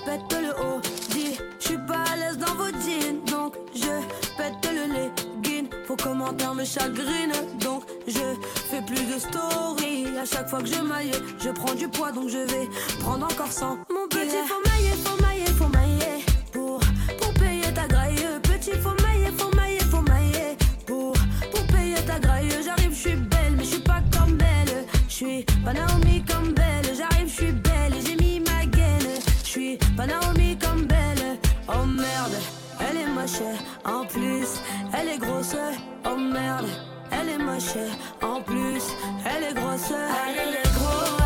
pète 0.04 0.42
le 0.42 0.50
haut. 0.60 0.80
Dis, 1.10 1.38
je 1.60 1.64
suis 1.64 1.78
pas 1.78 2.02
à 2.12 2.16
l'aise 2.16 2.38
dans 2.38 2.54
vos 2.54 2.72
jeans. 2.80 3.22
Donc 3.26 3.54
je 3.72 3.92
pète 4.36 4.68
le 4.68 4.92
legging. 4.92 5.68
Vos 5.86 5.94
commentaires 5.94 6.56
me 6.56 6.64
chagrinent. 6.64 7.40
Donc 7.60 7.84
je 8.08 8.34
fais 8.68 8.82
plus 8.82 9.04
de 9.04 9.16
story. 9.16 10.08
À 10.20 10.24
chaque 10.24 10.48
fois 10.48 10.58
que 10.58 10.66
je 10.66 10.80
maille, 10.80 11.12
je 11.38 11.50
prends 11.50 11.74
du 11.74 11.86
poids. 11.86 12.10
Donc 12.10 12.30
je 12.30 12.38
vais 12.38 12.68
prendre 12.98 13.26
encore 13.26 13.52
100. 13.52 13.78
Mon 13.88 14.08
petit, 14.08 14.28
faut 14.48 14.60
mailler, 14.68 14.96
faut 15.04 15.22
mailler, 15.22 15.46
faut 15.56 15.68
suis 25.20 25.44
pas 25.62 25.74
Naomi 25.74 26.24
comme 26.24 26.54
belle. 26.54 26.86
J'arrive, 26.96 27.28
je 27.28 27.42
suis 27.42 27.52
belle 27.52 27.92
et 27.94 28.06
j'ai 28.06 28.16
mis 28.16 28.40
ma 28.40 28.64
gaine. 28.64 29.10
Je 29.44 29.48
suis 29.48 29.78
pas 29.96 30.06
Naomi 30.06 30.56
comme 30.56 30.86
belle. 30.86 31.38
Oh 31.68 31.84
merde, 31.84 32.36
elle 32.80 32.96
est 32.96 33.06
moche. 33.06 33.42
En 33.84 34.06
plus, 34.06 34.48
elle 34.94 35.08
est 35.08 35.18
grosse. 35.18 35.56
Oh 36.06 36.16
merde, 36.16 36.68
elle 37.10 37.28
est 37.28 37.38
moche. 37.38 37.76
En 38.22 38.40
plus, 38.40 38.84
elle 39.26 39.44
est 39.44 39.54
grosse. 39.54 39.92
Allez 39.92 40.52
les 40.56 40.68
gros, 40.76 41.16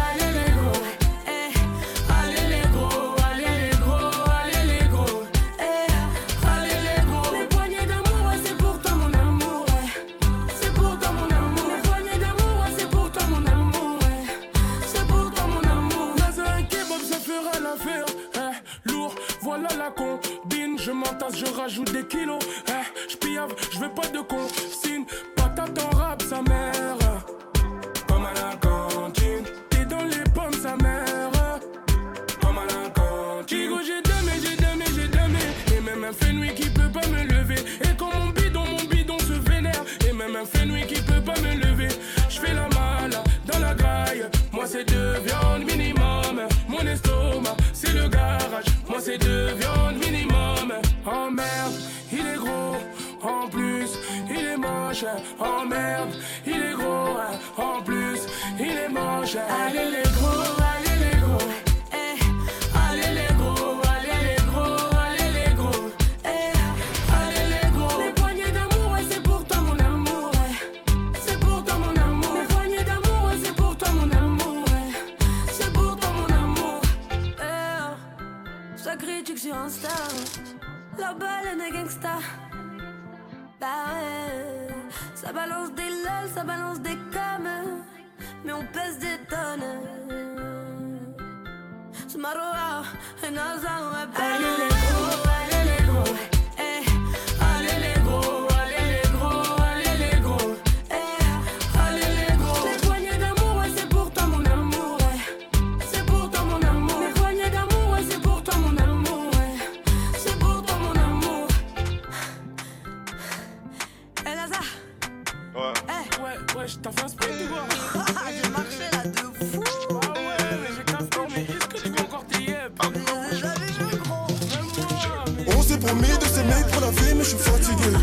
promis 125.94 126.18
de 126.18 126.24
s'aimer 126.24 126.64
pour 126.72 126.80
la 126.80 126.90
vie, 126.90 127.14
mais 127.14 127.24
je 127.24 127.30
suis 127.30 127.38
fatigué. 127.38 127.96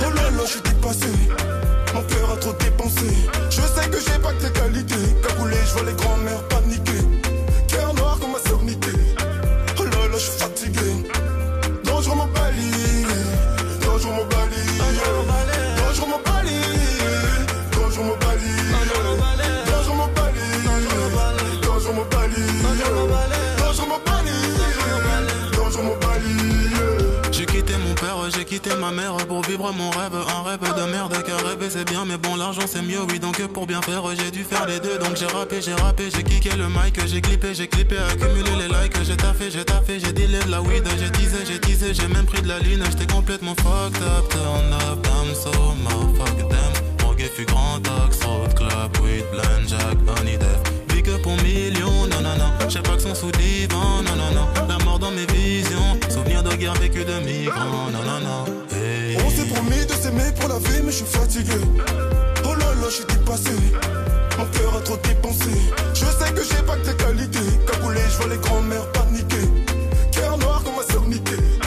Oh 0.00 0.10
là 0.14 0.30
là, 0.30 0.46
suis 0.46 0.60
dépassé. 0.60 1.10
Mon 1.94 2.02
cœur 2.02 2.32
a 2.32 2.36
trop 2.36 2.52
dépensé. 2.52 3.08
Je 3.50 3.60
sais 3.60 3.88
que 3.90 3.98
j'ai 3.98 4.18
pas 4.20 4.32
que 4.32 4.46
tes 4.46 4.52
qualités. 4.52 5.14
Cagoulé, 5.26 5.56
je 5.66 5.72
vois 5.72 5.82
les 5.84 5.94
grands-mères 5.94 6.57
pour 29.28 29.42
vivre 29.42 29.72
mon 29.72 29.90
rêve. 29.90 30.14
Un 30.14 30.42
rêve 30.42 30.60
de 30.60 30.90
merde, 30.90 31.14
car 31.26 31.38
rêver 31.44 31.68
c'est 31.70 31.84
bien, 31.84 32.04
mais 32.04 32.16
bon, 32.16 32.36
l'argent 32.36 32.66
c'est 32.66 32.82
mieux, 32.82 33.02
oui. 33.08 33.18
Donc 33.18 33.40
pour 33.48 33.66
bien 33.66 33.82
faire, 33.82 34.02
j'ai 34.16 34.30
dû 34.30 34.44
faire 34.44 34.66
les 34.66 34.80
deux. 34.80 34.98
Donc 34.98 35.16
j'ai 35.16 35.26
rappé, 35.26 35.60
j'ai 35.60 35.74
rappé, 35.74 36.10
j'ai 36.14 36.22
kické 36.22 36.56
le 36.56 36.68
mic, 36.68 36.98
j'ai 37.06 37.20
clippé, 37.20 37.54
j'ai 37.54 37.68
clippé, 37.68 37.96
accumulé 37.98 38.50
les 38.58 38.68
likes. 38.68 38.96
J'ai 39.02 39.16
taffé, 39.16 39.50
j'ai 39.50 39.64
taffé, 39.64 40.00
j'ai 40.00 40.12
dealé 40.12 40.38
de 40.40 40.50
la 40.50 40.62
weed, 40.62 40.84
j'ai 40.98 41.10
teasé, 41.10 41.44
j'ai 41.46 41.60
teasé, 41.60 41.94
j'ai 41.94 42.08
même 42.08 42.26
pris 42.26 42.42
de 42.42 42.48
la 42.48 42.58
ligne. 42.60 42.82
J'étais 42.90 43.12
complètement 43.12 43.54
fucked 43.56 44.02
up, 44.02 44.28
turn 44.30 44.72
up, 44.72 45.06
I'm 45.06 45.34
so 45.34 45.50
motherfucker 45.84 46.48
damn. 46.48 47.06
Mon 47.06 47.14
fut 47.16 47.44
grand 47.46 47.86
axe, 48.04 48.24
road 48.24 48.54
club, 48.54 48.96
weed, 49.02 49.24
blend, 49.32 49.68
jack, 49.68 49.98
honey 50.06 50.38
death. 50.38 50.77
Pour 51.28 51.36
millions, 51.42 52.06
non, 52.06 52.22
non, 52.22 52.38
non. 52.38 52.68
J'ai 52.70 52.80
pas 52.80 52.96
que 52.96 53.02
son 53.02 53.14
sous 53.14 53.30
divan, 53.32 54.02
non, 54.02 54.16
non, 54.16 54.30
non. 54.32 54.48
La 54.66 54.82
mort 54.82 54.98
dans 54.98 55.10
mes 55.10 55.26
visions, 55.26 55.98
souvenir 56.08 56.42
de 56.42 56.56
guerre 56.56 56.72
vécue 56.80 57.04
de 57.04 57.18
migrants, 57.18 57.90
non, 57.92 58.02
non, 58.02 58.20
non. 58.20 58.44
Hey. 58.74 59.14
On 59.22 59.28
s'est 59.28 59.44
promis 59.44 59.84
de 59.84 59.92
s'aimer 59.92 60.32
pour 60.40 60.48
la 60.48 60.58
vie, 60.58 60.80
mais 60.82 60.90
je 60.90 60.96
suis 60.96 61.04
fatigué. 61.04 61.60
Oh 62.46 62.54
là 62.54 62.72
là, 62.80 62.86
je 62.88 62.94
suis 62.94 63.04
dépassé. 63.04 63.50
Mon 64.38 64.46
cœur 64.46 64.74
a 64.74 64.80
trop 64.80 64.96
dépensé. 64.96 65.50
Je 65.92 66.06
sais 66.06 66.32
que 66.32 66.42
j'ai 66.42 66.62
pas 66.62 66.76
que 66.76 66.88
tes 66.88 66.96
qualités. 66.96 67.38
Cagoulé, 67.70 68.00
je 68.10 68.16
vois 68.16 68.28
les 68.28 68.38
grands-mères 68.38 68.90
paniquer. 68.92 69.46
Cœur 70.10 70.38
noir 70.38 70.62
comme 70.64 70.76
ma 70.76 70.90
sœur 70.90 71.02
niquée. 71.02 71.57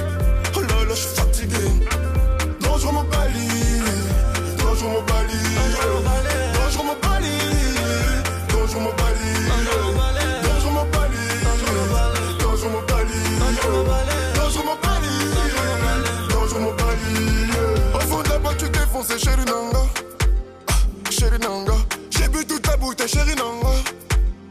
Bouteille, 23.01 23.07
chérie 23.07 23.35
Nanga. 23.35 23.67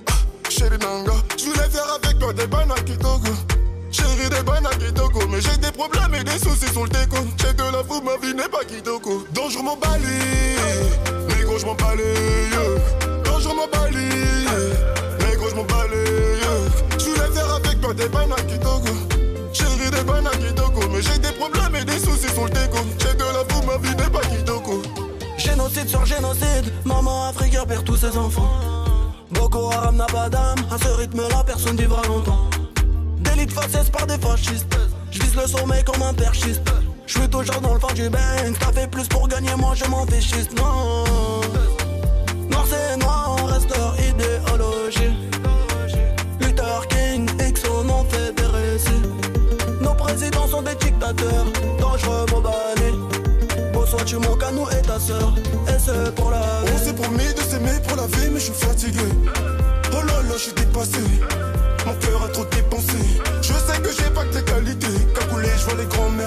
Ah, 0.08 0.48
Chérie 0.48 0.78
Nanga. 0.78 1.12
Je 1.36 1.44
voulais 1.44 1.68
faire 1.68 1.98
avec 2.02 2.18
toi 2.18 2.32
des 2.32 2.46
banaki 2.46 2.96
Togo. 2.98 3.32
Chérie 3.90 4.28
des 4.28 4.42
banaki 4.42 4.92
Togo. 4.94 5.20
Mais 5.28 5.40
j'ai 5.40 5.56
des 5.58 5.72
problèmes 5.72 6.14
et 6.14 6.24
des 6.24 6.38
soucis 6.38 6.70
sur 6.72 6.84
le 6.84 6.90
déco. 6.90 7.16
J'ai 7.38 7.52
de 7.52 7.62
la 7.62 7.84
fou, 7.84 8.00
ma 8.02 8.16
vie 8.16 8.34
n'est 8.34 8.48
pas 8.48 8.64
Kitoko. 8.64 9.26
Dangereux 9.32 9.62
mon 9.62 9.76
bali. 9.76 10.06
Négro, 11.28 11.58
je 11.58 11.66
m'en 11.66 11.74
balai. 11.74 13.09
Maman 26.84 27.28
africaine 27.28 27.64
perd 27.66 27.84
tous 27.84 27.96
ses 27.96 28.16
enfants. 28.16 28.48
Boko 29.30 29.70
Haram 29.72 29.96
n'a 29.96 30.06
pas 30.06 30.28
d'âme, 30.28 30.58
à 30.70 30.78
ce 30.78 30.88
rythme-là, 30.88 31.44
personne 31.46 31.76
vivra 31.76 32.02
longtemps. 32.06 32.48
Délit 33.18 33.46
de 33.46 33.52
faciès 33.52 33.88
par 33.90 34.06
des 34.06 34.18
fascistes, 34.18 34.76
je 35.10 35.20
vise 35.20 35.34
le 35.34 35.46
sommet 35.46 35.82
comme 35.84 36.02
un 36.02 36.14
perchiste. 36.14 36.62
Je 37.06 37.18
suis 37.18 37.28
toujours 37.28 37.60
dans 37.60 37.74
le 37.74 37.80
fond 37.80 37.92
du 37.94 38.08
bank, 38.08 38.58
t'as 38.58 38.72
fait 38.72 38.88
plus 38.90 39.08
pour 39.08 39.28
gagner, 39.28 39.54
moi 39.56 39.72
je 39.74 39.84
m'en 39.86 40.06
fais 40.06 40.20
schiste, 40.20 40.56
non. 40.58 41.04
Noir 42.50 42.64
c'est 42.68 42.96
noir, 42.98 43.36
reste 43.46 43.76
leur 43.76 43.94
idéologie. 43.98 45.14
Luther 46.40 46.88
King, 46.88 47.28
X, 47.48 47.62
on 47.70 47.88
en 47.88 48.04
fait 48.04 48.32
des 48.36 48.46
récits. 48.46 49.02
Nos 49.80 49.94
présidents 49.94 50.48
sont 50.48 50.62
des 50.62 50.74
dictateurs, 50.74 51.46
dangereux, 51.78 52.26
mobalés. 52.32 52.94
Bonsoir, 53.72 54.04
tu 54.04 54.16
manques 54.16 54.42
à 54.42 54.52
nous 54.52 54.68
et 54.68 54.82
ta 54.82 54.98
sœur. 54.98 55.32
Mais 58.32 58.40
je 58.40 58.44
suis 58.44 58.52
fatigué. 58.52 59.08
Oh 59.92 60.02
là 60.06 60.22
là, 60.22 60.34
je 60.34 60.38
suis 60.38 60.52
dépassé. 60.52 61.00
Mon 61.86 61.94
cœur 61.94 62.22
a 62.24 62.28
trop 62.28 62.44
dépensé. 62.44 62.98
Je 63.42 63.52
sais 63.52 63.80
que 63.82 63.90
j'ai 63.90 64.10
pas 64.10 64.24
que 64.24 64.38
tes 64.38 64.44
qualités. 64.44 65.06
Cagoulé, 65.14 65.48
je 65.58 65.64
vois 65.64 65.74
les 65.74 65.86
grands-mères 65.86 66.19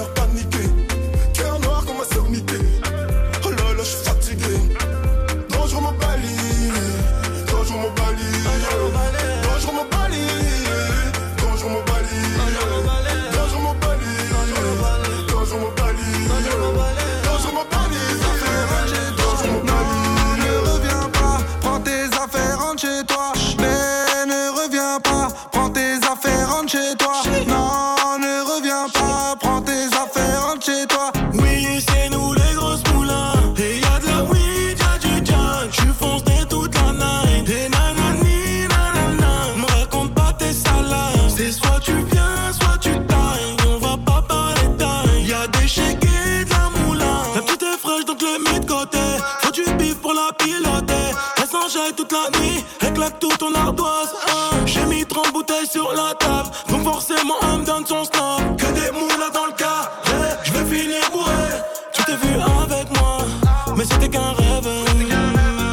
c'était 63.84 64.08
qu'un 64.08 64.32
rêve. 64.32 64.68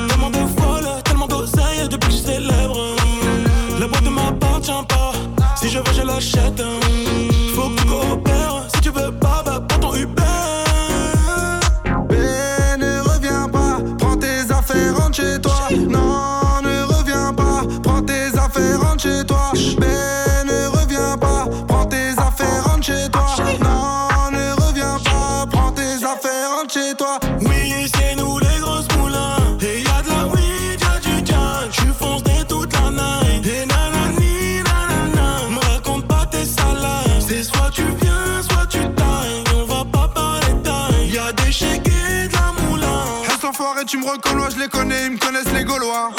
Tellement 0.10 0.30
de 0.30 0.38
voiles, 0.58 1.02
tellement 1.04 1.28
d'oseilles 1.28 1.88
depuis 1.90 2.10
que 2.10 2.16
je 2.16 2.20
célèbre. 2.20 2.96
La 3.80 3.88
boîte 3.88 4.04
ne 4.04 4.10
m'appartient 4.10 4.86
pas, 4.88 5.12
si 5.56 5.70
je 5.70 5.80
veux, 5.80 5.94
je 5.94 6.02
l'achète. 6.04 6.62
Faut 7.56 7.70
que 7.70 7.82
tu 7.82 7.86
coopères, 7.88 8.64
si 8.74 8.82
tu 8.82 8.90
veux 8.90 9.12
pas, 9.12 9.42
bah 9.46 9.62
prends 9.68 9.80
ton 9.80 9.96
Uber. 9.96 10.22
Ben, 12.10 12.80
ne 12.80 13.02
reviens 13.02 13.50
pas, 13.50 13.80
prends 13.98 14.18
tes 14.18 14.52
affaires, 14.52 14.98
rentre 14.98 15.16
chez 15.16 15.40
toi. 15.42 15.61
les 44.62 44.70
connais, 44.70 45.06
ils 45.06 45.12
me 45.12 45.18
connaissent 45.18 45.52
les 45.54 45.64
Gaulois. 45.64 46.12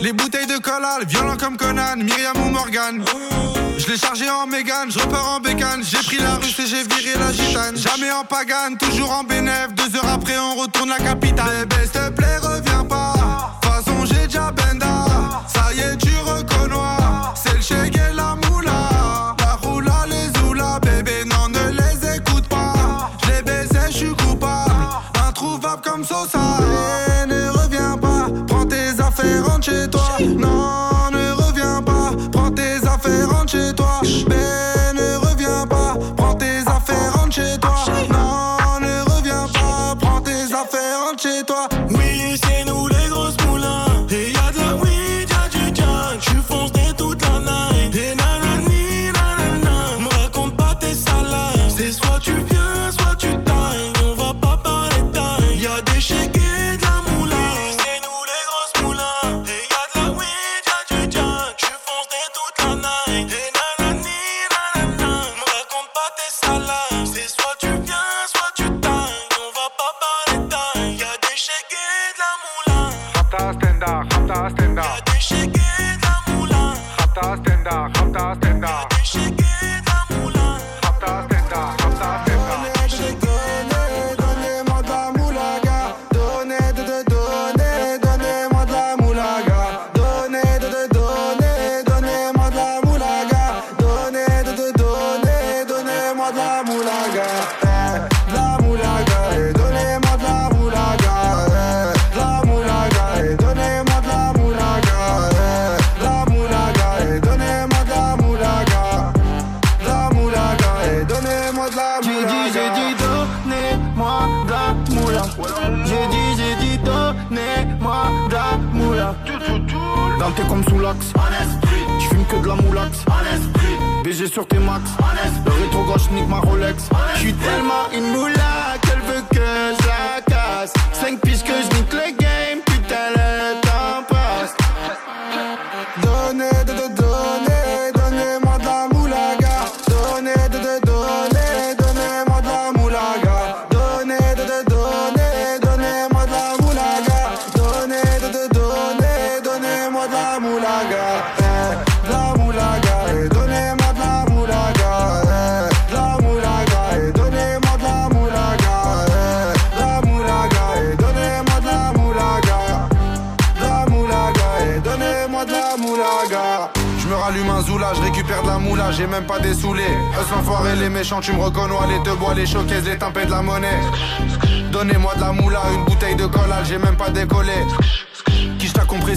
Les 0.00 0.12
bouteilles 0.12 0.46
de 0.46 0.58
collal, 0.58 1.04
violents 1.06 1.36
comme 1.36 1.56
Conan, 1.56 1.96
Myriam 1.96 2.36
ou 2.44 2.50
Morgan. 2.50 3.04
Je 3.78 3.86
l'ai 3.88 3.98
chargé 3.98 4.30
en 4.30 4.46
mégane, 4.46 4.90
je 4.90 4.98
repars 5.00 5.36
en 5.36 5.40
bécane. 5.40 5.82
J'ai 5.82 5.98
pris 5.98 6.18
la 6.18 6.36
russe 6.36 6.58
et 6.60 6.66
j'ai 6.66 6.84
viré 6.84 7.18
la 7.18 7.32
gitane. 7.32 7.76
Jamais 7.76 8.12
en 8.12 8.24
pagane, 8.24 8.76
toujours 8.76 9.10
en 9.10 9.24
bénéf. 9.24 9.68
Deux 9.74 9.96
heures 9.96 10.12
après, 10.14 10.38
on 10.38 10.54
retourne 10.54 10.90
la 10.90 10.98
capitale. 10.98 11.66
Bébé, 11.66 11.82
s'il 11.82 11.90
te 11.90 12.08
plaît, 12.10 12.36
reviens 12.40 12.84
pas. 12.84 13.58
De 13.62 13.66
façon, 13.66 14.04
j'ai 14.04 14.26
déjà 14.26 14.52
benda. 14.52 15.44
Ça 15.52 15.72
y 15.74 15.80
est, 15.80 15.96
tu 15.96 16.16
reconnois. 16.18 17.34
C'est 17.34 17.54
le 17.54 17.62
chèque 17.62 17.96
et 17.96 18.14
la 18.14 18.36
moula. 18.48 19.34
La 19.40 19.54
roula, 19.60 20.04
les 20.08 20.40
oula, 20.42 20.78
bébé, 20.80 21.24
non, 21.24 21.48
ne 21.48 21.70
les 21.70 22.16
écoute 22.16 22.46
pas. 22.48 23.10
Je 23.24 23.32
les 23.32 23.42
baisais, 23.42 23.90
je 23.90 23.96
suis 23.96 24.14
coupable. 24.14 24.72
Introuvable 25.26 25.82
comme 25.82 26.04
Sosa. 26.04 27.05
loin 29.56 29.86
de 29.86 29.86
toi. 29.86 30.18
Non. 30.20 30.95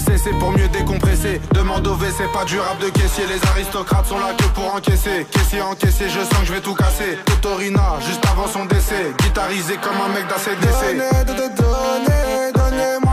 C'est 0.00 0.38
pour 0.38 0.52
mieux 0.52 0.68
décompresser. 0.68 1.40
Demande 1.52 1.86
au 1.86 1.94
V, 1.94 2.06
c'est 2.16 2.30
pas 2.32 2.44
durable 2.44 2.80
de 2.82 2.88
caissier. 2.88 3.24
Les 3.26 3.48
aristocrates 3.48 4.06
sont 4.06 4.18
là 4.18 4.32
que 4.36 4.44
pour 4.54 4.74
encaisser. 4.74 5.26
Caissier, 5.30 5.60
encaissé, 5.62 6.08
je 6.08 6.20
sens 6.20 6.40
que 6.40 6.46
je 6.46 6.52
vais 6.52 6.60
tout 6.60 6.74
casser. 6.74 7.18
Torina, 7.42 7.98
juste 8.06 8.24
avant 8.26 8.46
son 8.46 8.64
décès, 8.64 9.12
guitarisé 9.22 9.76
comme 9.76 9.96
un 10.00 10.08
mec 10.08 10.26
d'ACDC. 10.28 10.96
Donnez, 10.96 11.24
donnez, 11.26 11.48
donnez, 11.56 12.52
donnez-moi. 12.54 13.09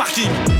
parking. 0.00 0.59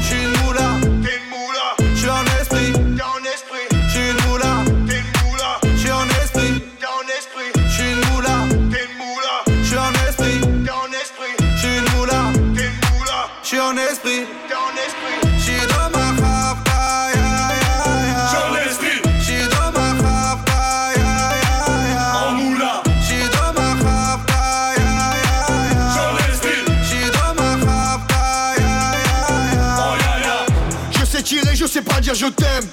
je 31.55 31.67
sais 31.67 31.83
pas 31.83 32.01
dire 32.01 32.15
je 32.15 32.27
t'aime. 32.27 32.69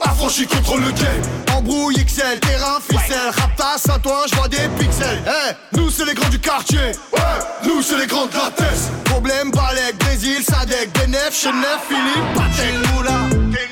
Affranchi 0.00 0.46
contre 0.46 0.76
le 0.76 0.90
game. 0.90 1.22
Embrouille 1.56 2.04
XL, 2.04 2.40
terrain, 2.40 2.78
ficelle. 2.80 3.30
Raptas 3.30 3.92
à 3.92 3.98
toi, 3.98 4.24
je 4.28 4.34
vois 4.36 4.48
des 4.48 4.68
pixels. 4.78 5.22
Hey, 5.26 5.54
nous 5.72 5.90
c'est 5.90 6.04
les 6.04 6.14
grands 6.14 6.28
du 6.28 6.40
quartier. 6.40 6.92
Ouais, 7.12 7.20
nous 7.64 7.82
c'est 7.82 7.98
les 7.98 8.06
grands 8.06 8.26
de 8.26 8.34
la 8.34 8.50
thèse. 8.50 8.90
Problème, 9.04 9.50
Balek, 9.52 9.96
Brésil, 9.98 10.42
Sadek, 10.42 10.92
Benef, 10.94 11.30
Chenef, 11.32 11.78
Philippe, 11.88 12.34
Patel. 12.34 12.56
T'es 12.56 12.70
une 12.70 12.94
moula, 12.94 13.18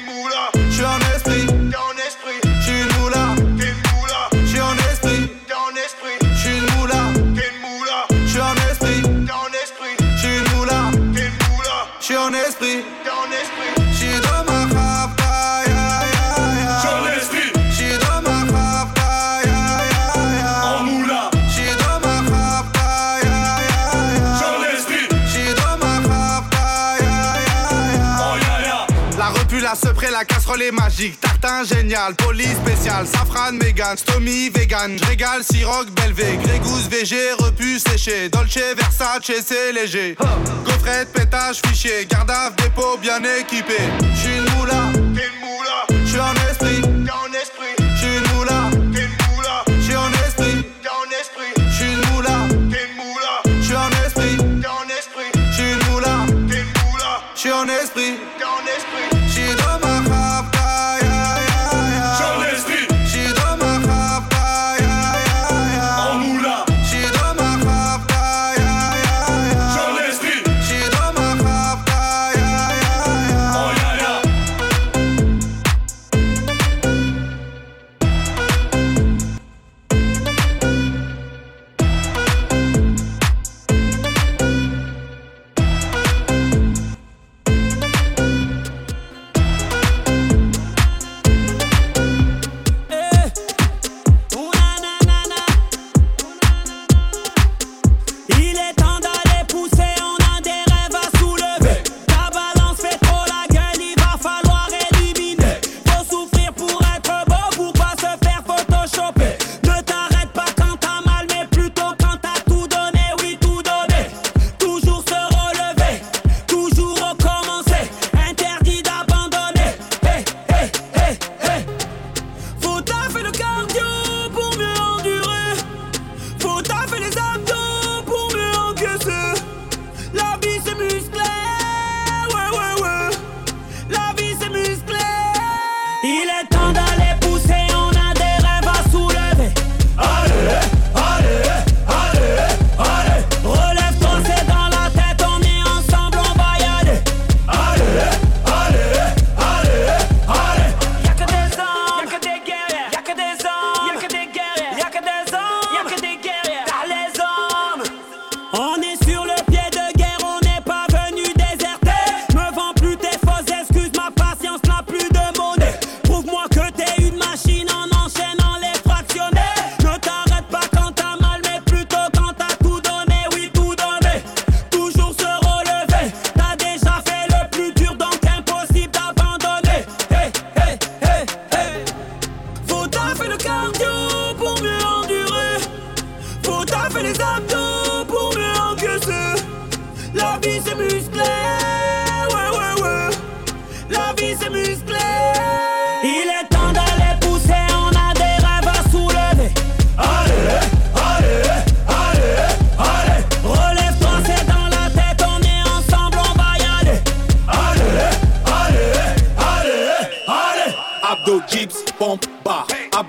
moula. 0.06 1.09
la 30.10 30.24
casserole 30.24 30.62
est 30.62 30.72
magique. 30.72 31.20
Tartin 31.20 31.64
génial, 31.64 32.14
police 32.14 32.56
spécial, 32.56 33.06
safran, 33.06 33.52
mégan, 33.52 33.96
stomy, 33.96 34.50
vegan, 34.50 34.96
régal, 35.08 35.42
siroc, 35.42 35.90
belvé, 35.90 36.38
grégousse, 36.42 36.88
VG, 36.88 37.32
repu, 37.38 37.78
séché, 37.78 38.28
dolce, 38.28 38.58
versace, 38.76 39.30
c'est 39.46 39.72
léger. 39.72 40.16
Gaufrette, 40.64 41.12
pétage, 41.12 41.60
fichier, 41.66 42.06
gardave, 42.06 42.54
dépôt 42.56 42.98
bien 43.00 43.20
équipé. 43.40 43.78
J'suis 44.14 44.36
une 44.38 44.50
moula, 44.56 44.82
t'es 45.14 45.26
une 45.28 45.40
moula, 45.40 46.04
j'suis 46.04 46.18
un 46.18 46.34
esprit, 46.50 46.80
t'es 46.80 46.88
un 46.88 47.32
esprit. 47.32 47.79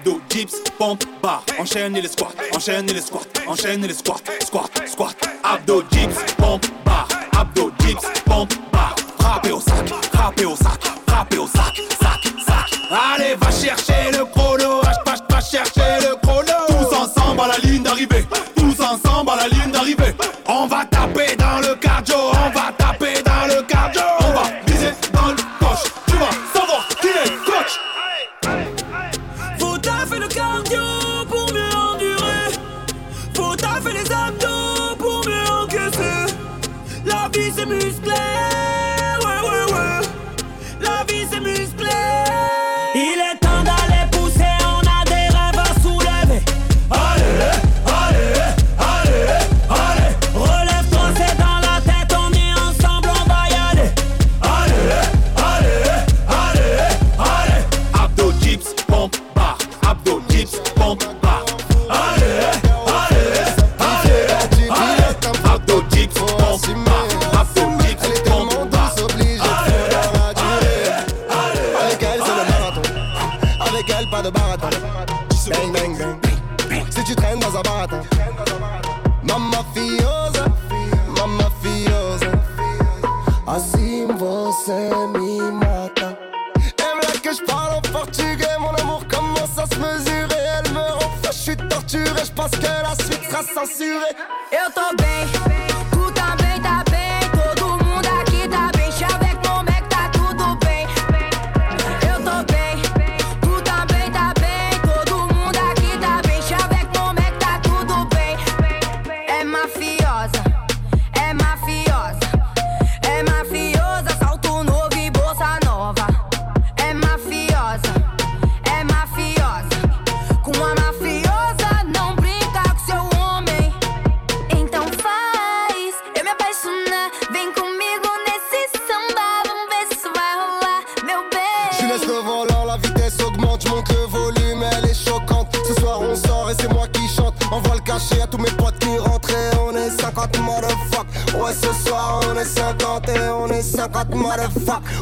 abdos, 0.02 0.22
dips, 0.30 0.56
pompe, 0.78 1.04
barre. 1.22 1.44
Enchaîne 1.60 1.94
les 1.94 2.08
squats, 2.08 2.34
enchaîne 2.56 2.88
les 2.88 3.02
squats, 3.02 3.22
enchaîne 3.48 3.86
les 3.86 3.94
squats, 3.94 4.22
squat, 4.44 4.72
squat. 4.88 5.16
Abdos, 5.44 5.84
dips, 5.92 6.18
pompe, 6.38 6.66
barre. 6.86 7.08
Abdos, 7.38 7.72
dips, 7.80 8.02
pompe, 8.26 8.54
barre. 8.72 8.96
Frappez 9.20 9.52
au 9.52 9.60
sac, 9.60 9.88
frappez 10.14 10.46
au 10.46 10.56
sac, 10.56 10.82
frappez 11.08 11.38
au 11.38 11.48
sac, 11.48 11.82
sac, 12.02 12.34
sac. 12.48 12.80
Allez, 12.90 13.36
va 13.36 13.52
chercher 13.52 14.12
le 14.12 14.26
chrono, 14.26 14.82
va, 14.82 15.16
va 15.30 15.42
chercher 15.42 16.00
le 16.02 16.16
chrono. 16.22 16.52
Tous 16.68 16.96
ensemble 16.96 17.42
à 17.42 17.48
la 17.48 17.58
ligne 17.60 17.84
d'arrivée, 17.84 18.26
tous 18.56 18.80
ensemble 18.82 19.30
à 19.32 19.36
la 19.36 19.48
ligne 19.50 19.72
d'arrivée. 19.72 20.16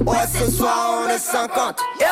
Ouais, 0.05 0.17
ce 0.33 0.49
soir 0.51 1.01
on 1.05 1.09
est 1.09 1.17
50. 1.17 1.75
Et 1.99 2.03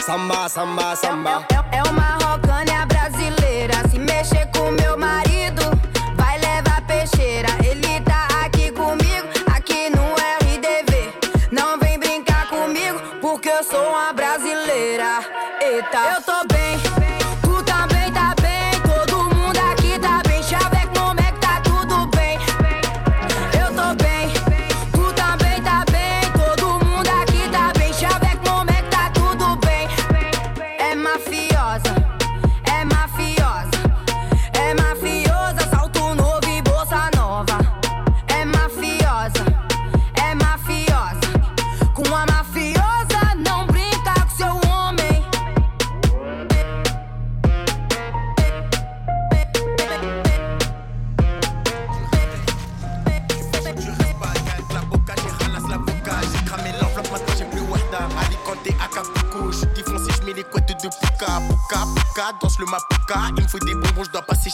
Samba, 0.00 0.48
samba, 0.48 0.96
samba. 0.96 1.51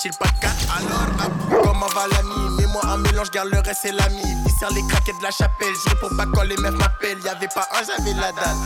Alors, 0.06 1.62
comment 1.64 1.86
va 1.88 2.06
l'ami? 2.06 2.50
Mets-moi 2.56 2.82
un 2.84 2.98
mélange, 2.98 3.30
garde 3.30 3.48
le 3.48 3.58
reste, 3.58 3.80
c'est 3.82 3.92
l'ami. 3.92 4.22
Il 4.46 4.52
sert 4.52 4.70
les 4.70 4.86
craquettes 4.86 5.18
de 5.18 5.24
la 5.24 5.32
chapelle. 5.32 5.74
Je 5.84 5.90
réponds 5.90 6.14
pas 6.16 6.24
quand 6.32 6.42
les 6.42 6.56
meufs 6.56 6.74
m'appellent. 6.74 7.18
Y'avait 7.24 7.48
pas 7.48 7.66
un, 7.72 7.82
j'avais 7.82 8.14
la 8.14 8.30
dalle. 8.30 8.56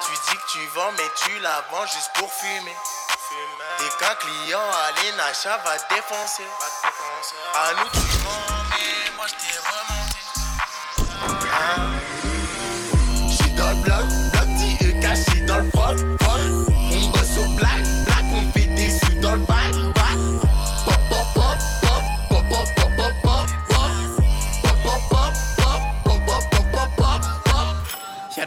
Tu 0.00 0.12
dis 0.12 0.36
que 0.36 0.52
tu 0.52 0.66
vends, 0.74 0.92
mais 0.96 1.10
tu 1.16 1.38
la 1.40 1.62
vends 1.70 1.86
juste 1.86 2.10
pour 2.14 2.32
fumer. 2.32 2.74
Dès 3.78 3.88
qu'un 3.98 4.14
client 4.14 4.60
à 4.60 4.92
l'ENACHA 5.02 5.58
va 5.64 5.76
défoncer, 5.94 6.46
à 7.54 7.72
nous 7.74 7.90
tu 7.90 8.63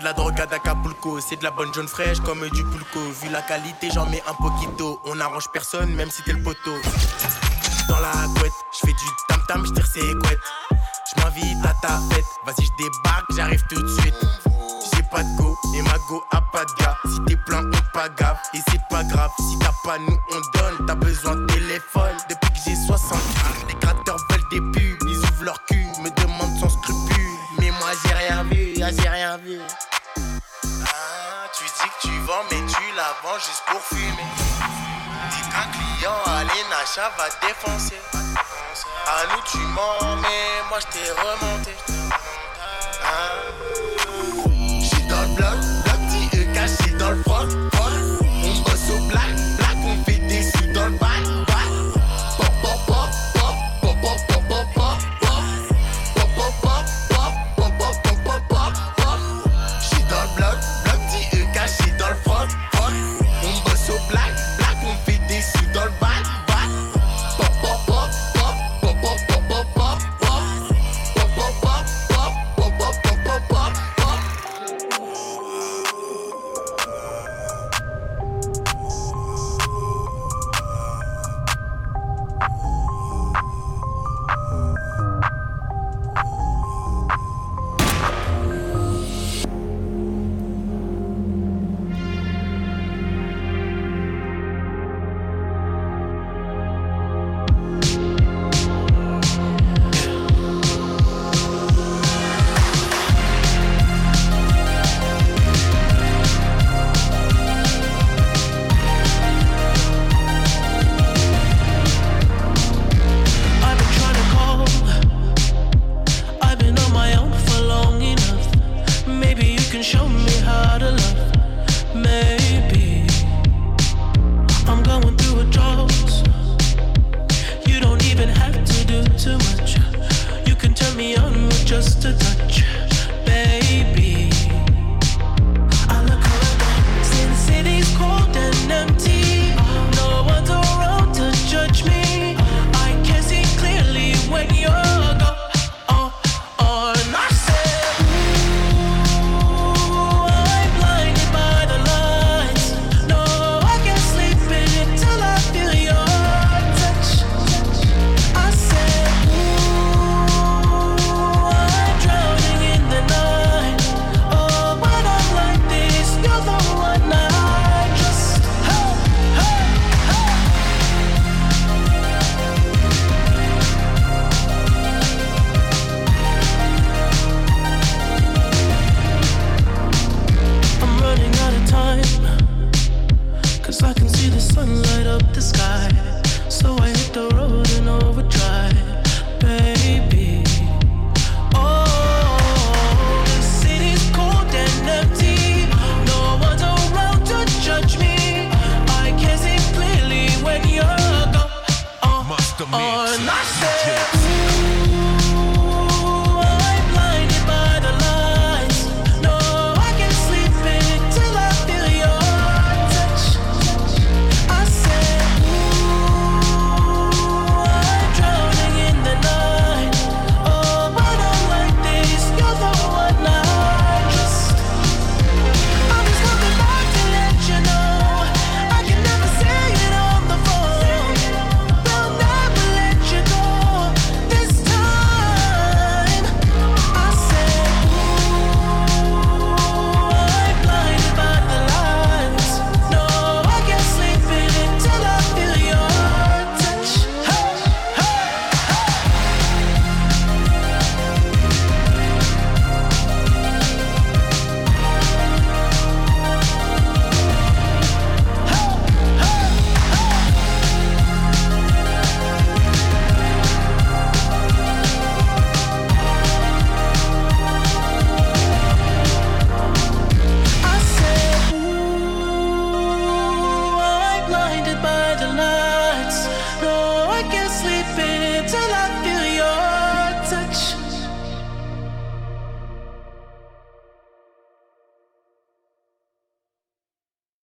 la 0.08 0.14
drogue 0.14 0.40
à 0.40 0.46
d'Acapulco, 0.46 1.20
c'est 1.20 1.36
de 1.36 1.44
la 1.44 1.52
bonne 1.52 1.74
jaune 1.74 1.88
fraîche 1.90 2.22
comme 2.22 2.40
du 2.52 2.64
pulco. 2.64 3.00
Vu 3.22 3.30
la 3.30 3.42
qualité, 3.42 3.90
j'en 3.94 4.06
mets 4.06 4.24
un 4.26 4.34
poquito. 4.36 5.02
On 5.04 5.20
arrange 5.20 5.50
personne, 5.52 5.94
même 5.96 6.10
si 6.10 6.24
t'es 6.24 6.32
le 6.32 6.42
poteau. 6.42 6.76
Dans 7.90 8.00
la 8.00 8.14
couette, 8.40 8.54
je 8.72 8.88
fais 8.88 8.94
du 8.94 9.06
tam 9.28 9.42
tam, 9.50 9.66
je 9.66 9.74
tire 9.74 9.86
ses 9.86 10.00
couettes. 10.00 10.40
Je 10.72 11.22
m'invite 11.22 11.66
à 11.66 11.74
ta 11.82 12.00
fête, 12.10 12.24
vas-y 12.46 12.66
je 12.66 12.72
débarque, 12.78 13.26
j'arrive 13.36 13.62
tout 13.70 13.82
de 13.82 13.88
suite. 14.00 14.16
J'ai 14.94 15.04
pas 15.12 15.24
de 15.24 15.38
go 15.38 15.58
et 15.76 15.82
ma 15.82 15.98
go 16.08 16.24
a 16.32 16.42
pas 16.54 16.64
de 16.64 16.82
gars. 16.82 16.98
Si 17.04 17.20
t'es 17.28 17.36
plein, 17.46 17.66
on 17.66 17.94
pas 17.94 18.08
gaffe 18.08 18.40
et 18.54 18.60
c'est 18.72 18.82
pas 18.90 19.04
grave. 19.04 19.32
Si 19.40 19.60
t'as 19.60 19.74
pas 19.84 19.98
nous, 20.00 20.18
on 20.32 20.58
donne. 20.58 20.88
T'as 20.88 20.96
besoin 20.96 21.36
de 21.36 21.46
téléphone 21.48 22.16
depuis 22.30 22.52
que 22.52 22.60
j'ai 22.66 22.76
60 22.78 23.20
Les 23.68 23.76
gratteurs 23.76 24.18
veulent 24.30 24.50
des 24.52 24.62
pubs, 24.62 25.10
ils 25.10 25.18
ouvrent 25.18 25.44
leur 25.44 25.66
cul, 25.66 25.86
me 26.02 26.10
demandent 26.22 26.58
sans 26.62 26.70
scrupule. 26.70 27.26
Mais 27.60 27.72
moi 27.72 27.90
j'ai 28.06 28.14
rien 28.14 28.44
vu, 28.44 28.74
ah, 28.82 28.90
j'ai 28.98 29.10
rien 29.10 29.38
vu. 29.38 29.60
avant 33.24 33.38
juste 33.40 33.64
pour 33.68 33.82
fumer. 33.82 34.12
Dis 35.32 35.42
qu'un 35.50 35.68
client 35.72 36.20
à 36.26 36.44
l'achat 36.44 37.12
va 37.18 37.30
défoncer. 37.48 38.00
À 39.08 39.26
nous 39.34 39.42
tu 39.50 39.58
mens, 39.58 40.16
mais 40.22 40.64
moi 40.70 40.80
je 40.80 40.88
t'ai 40.88 41.12
remonté. 41.12 41.76
Hein? 43.04 44.07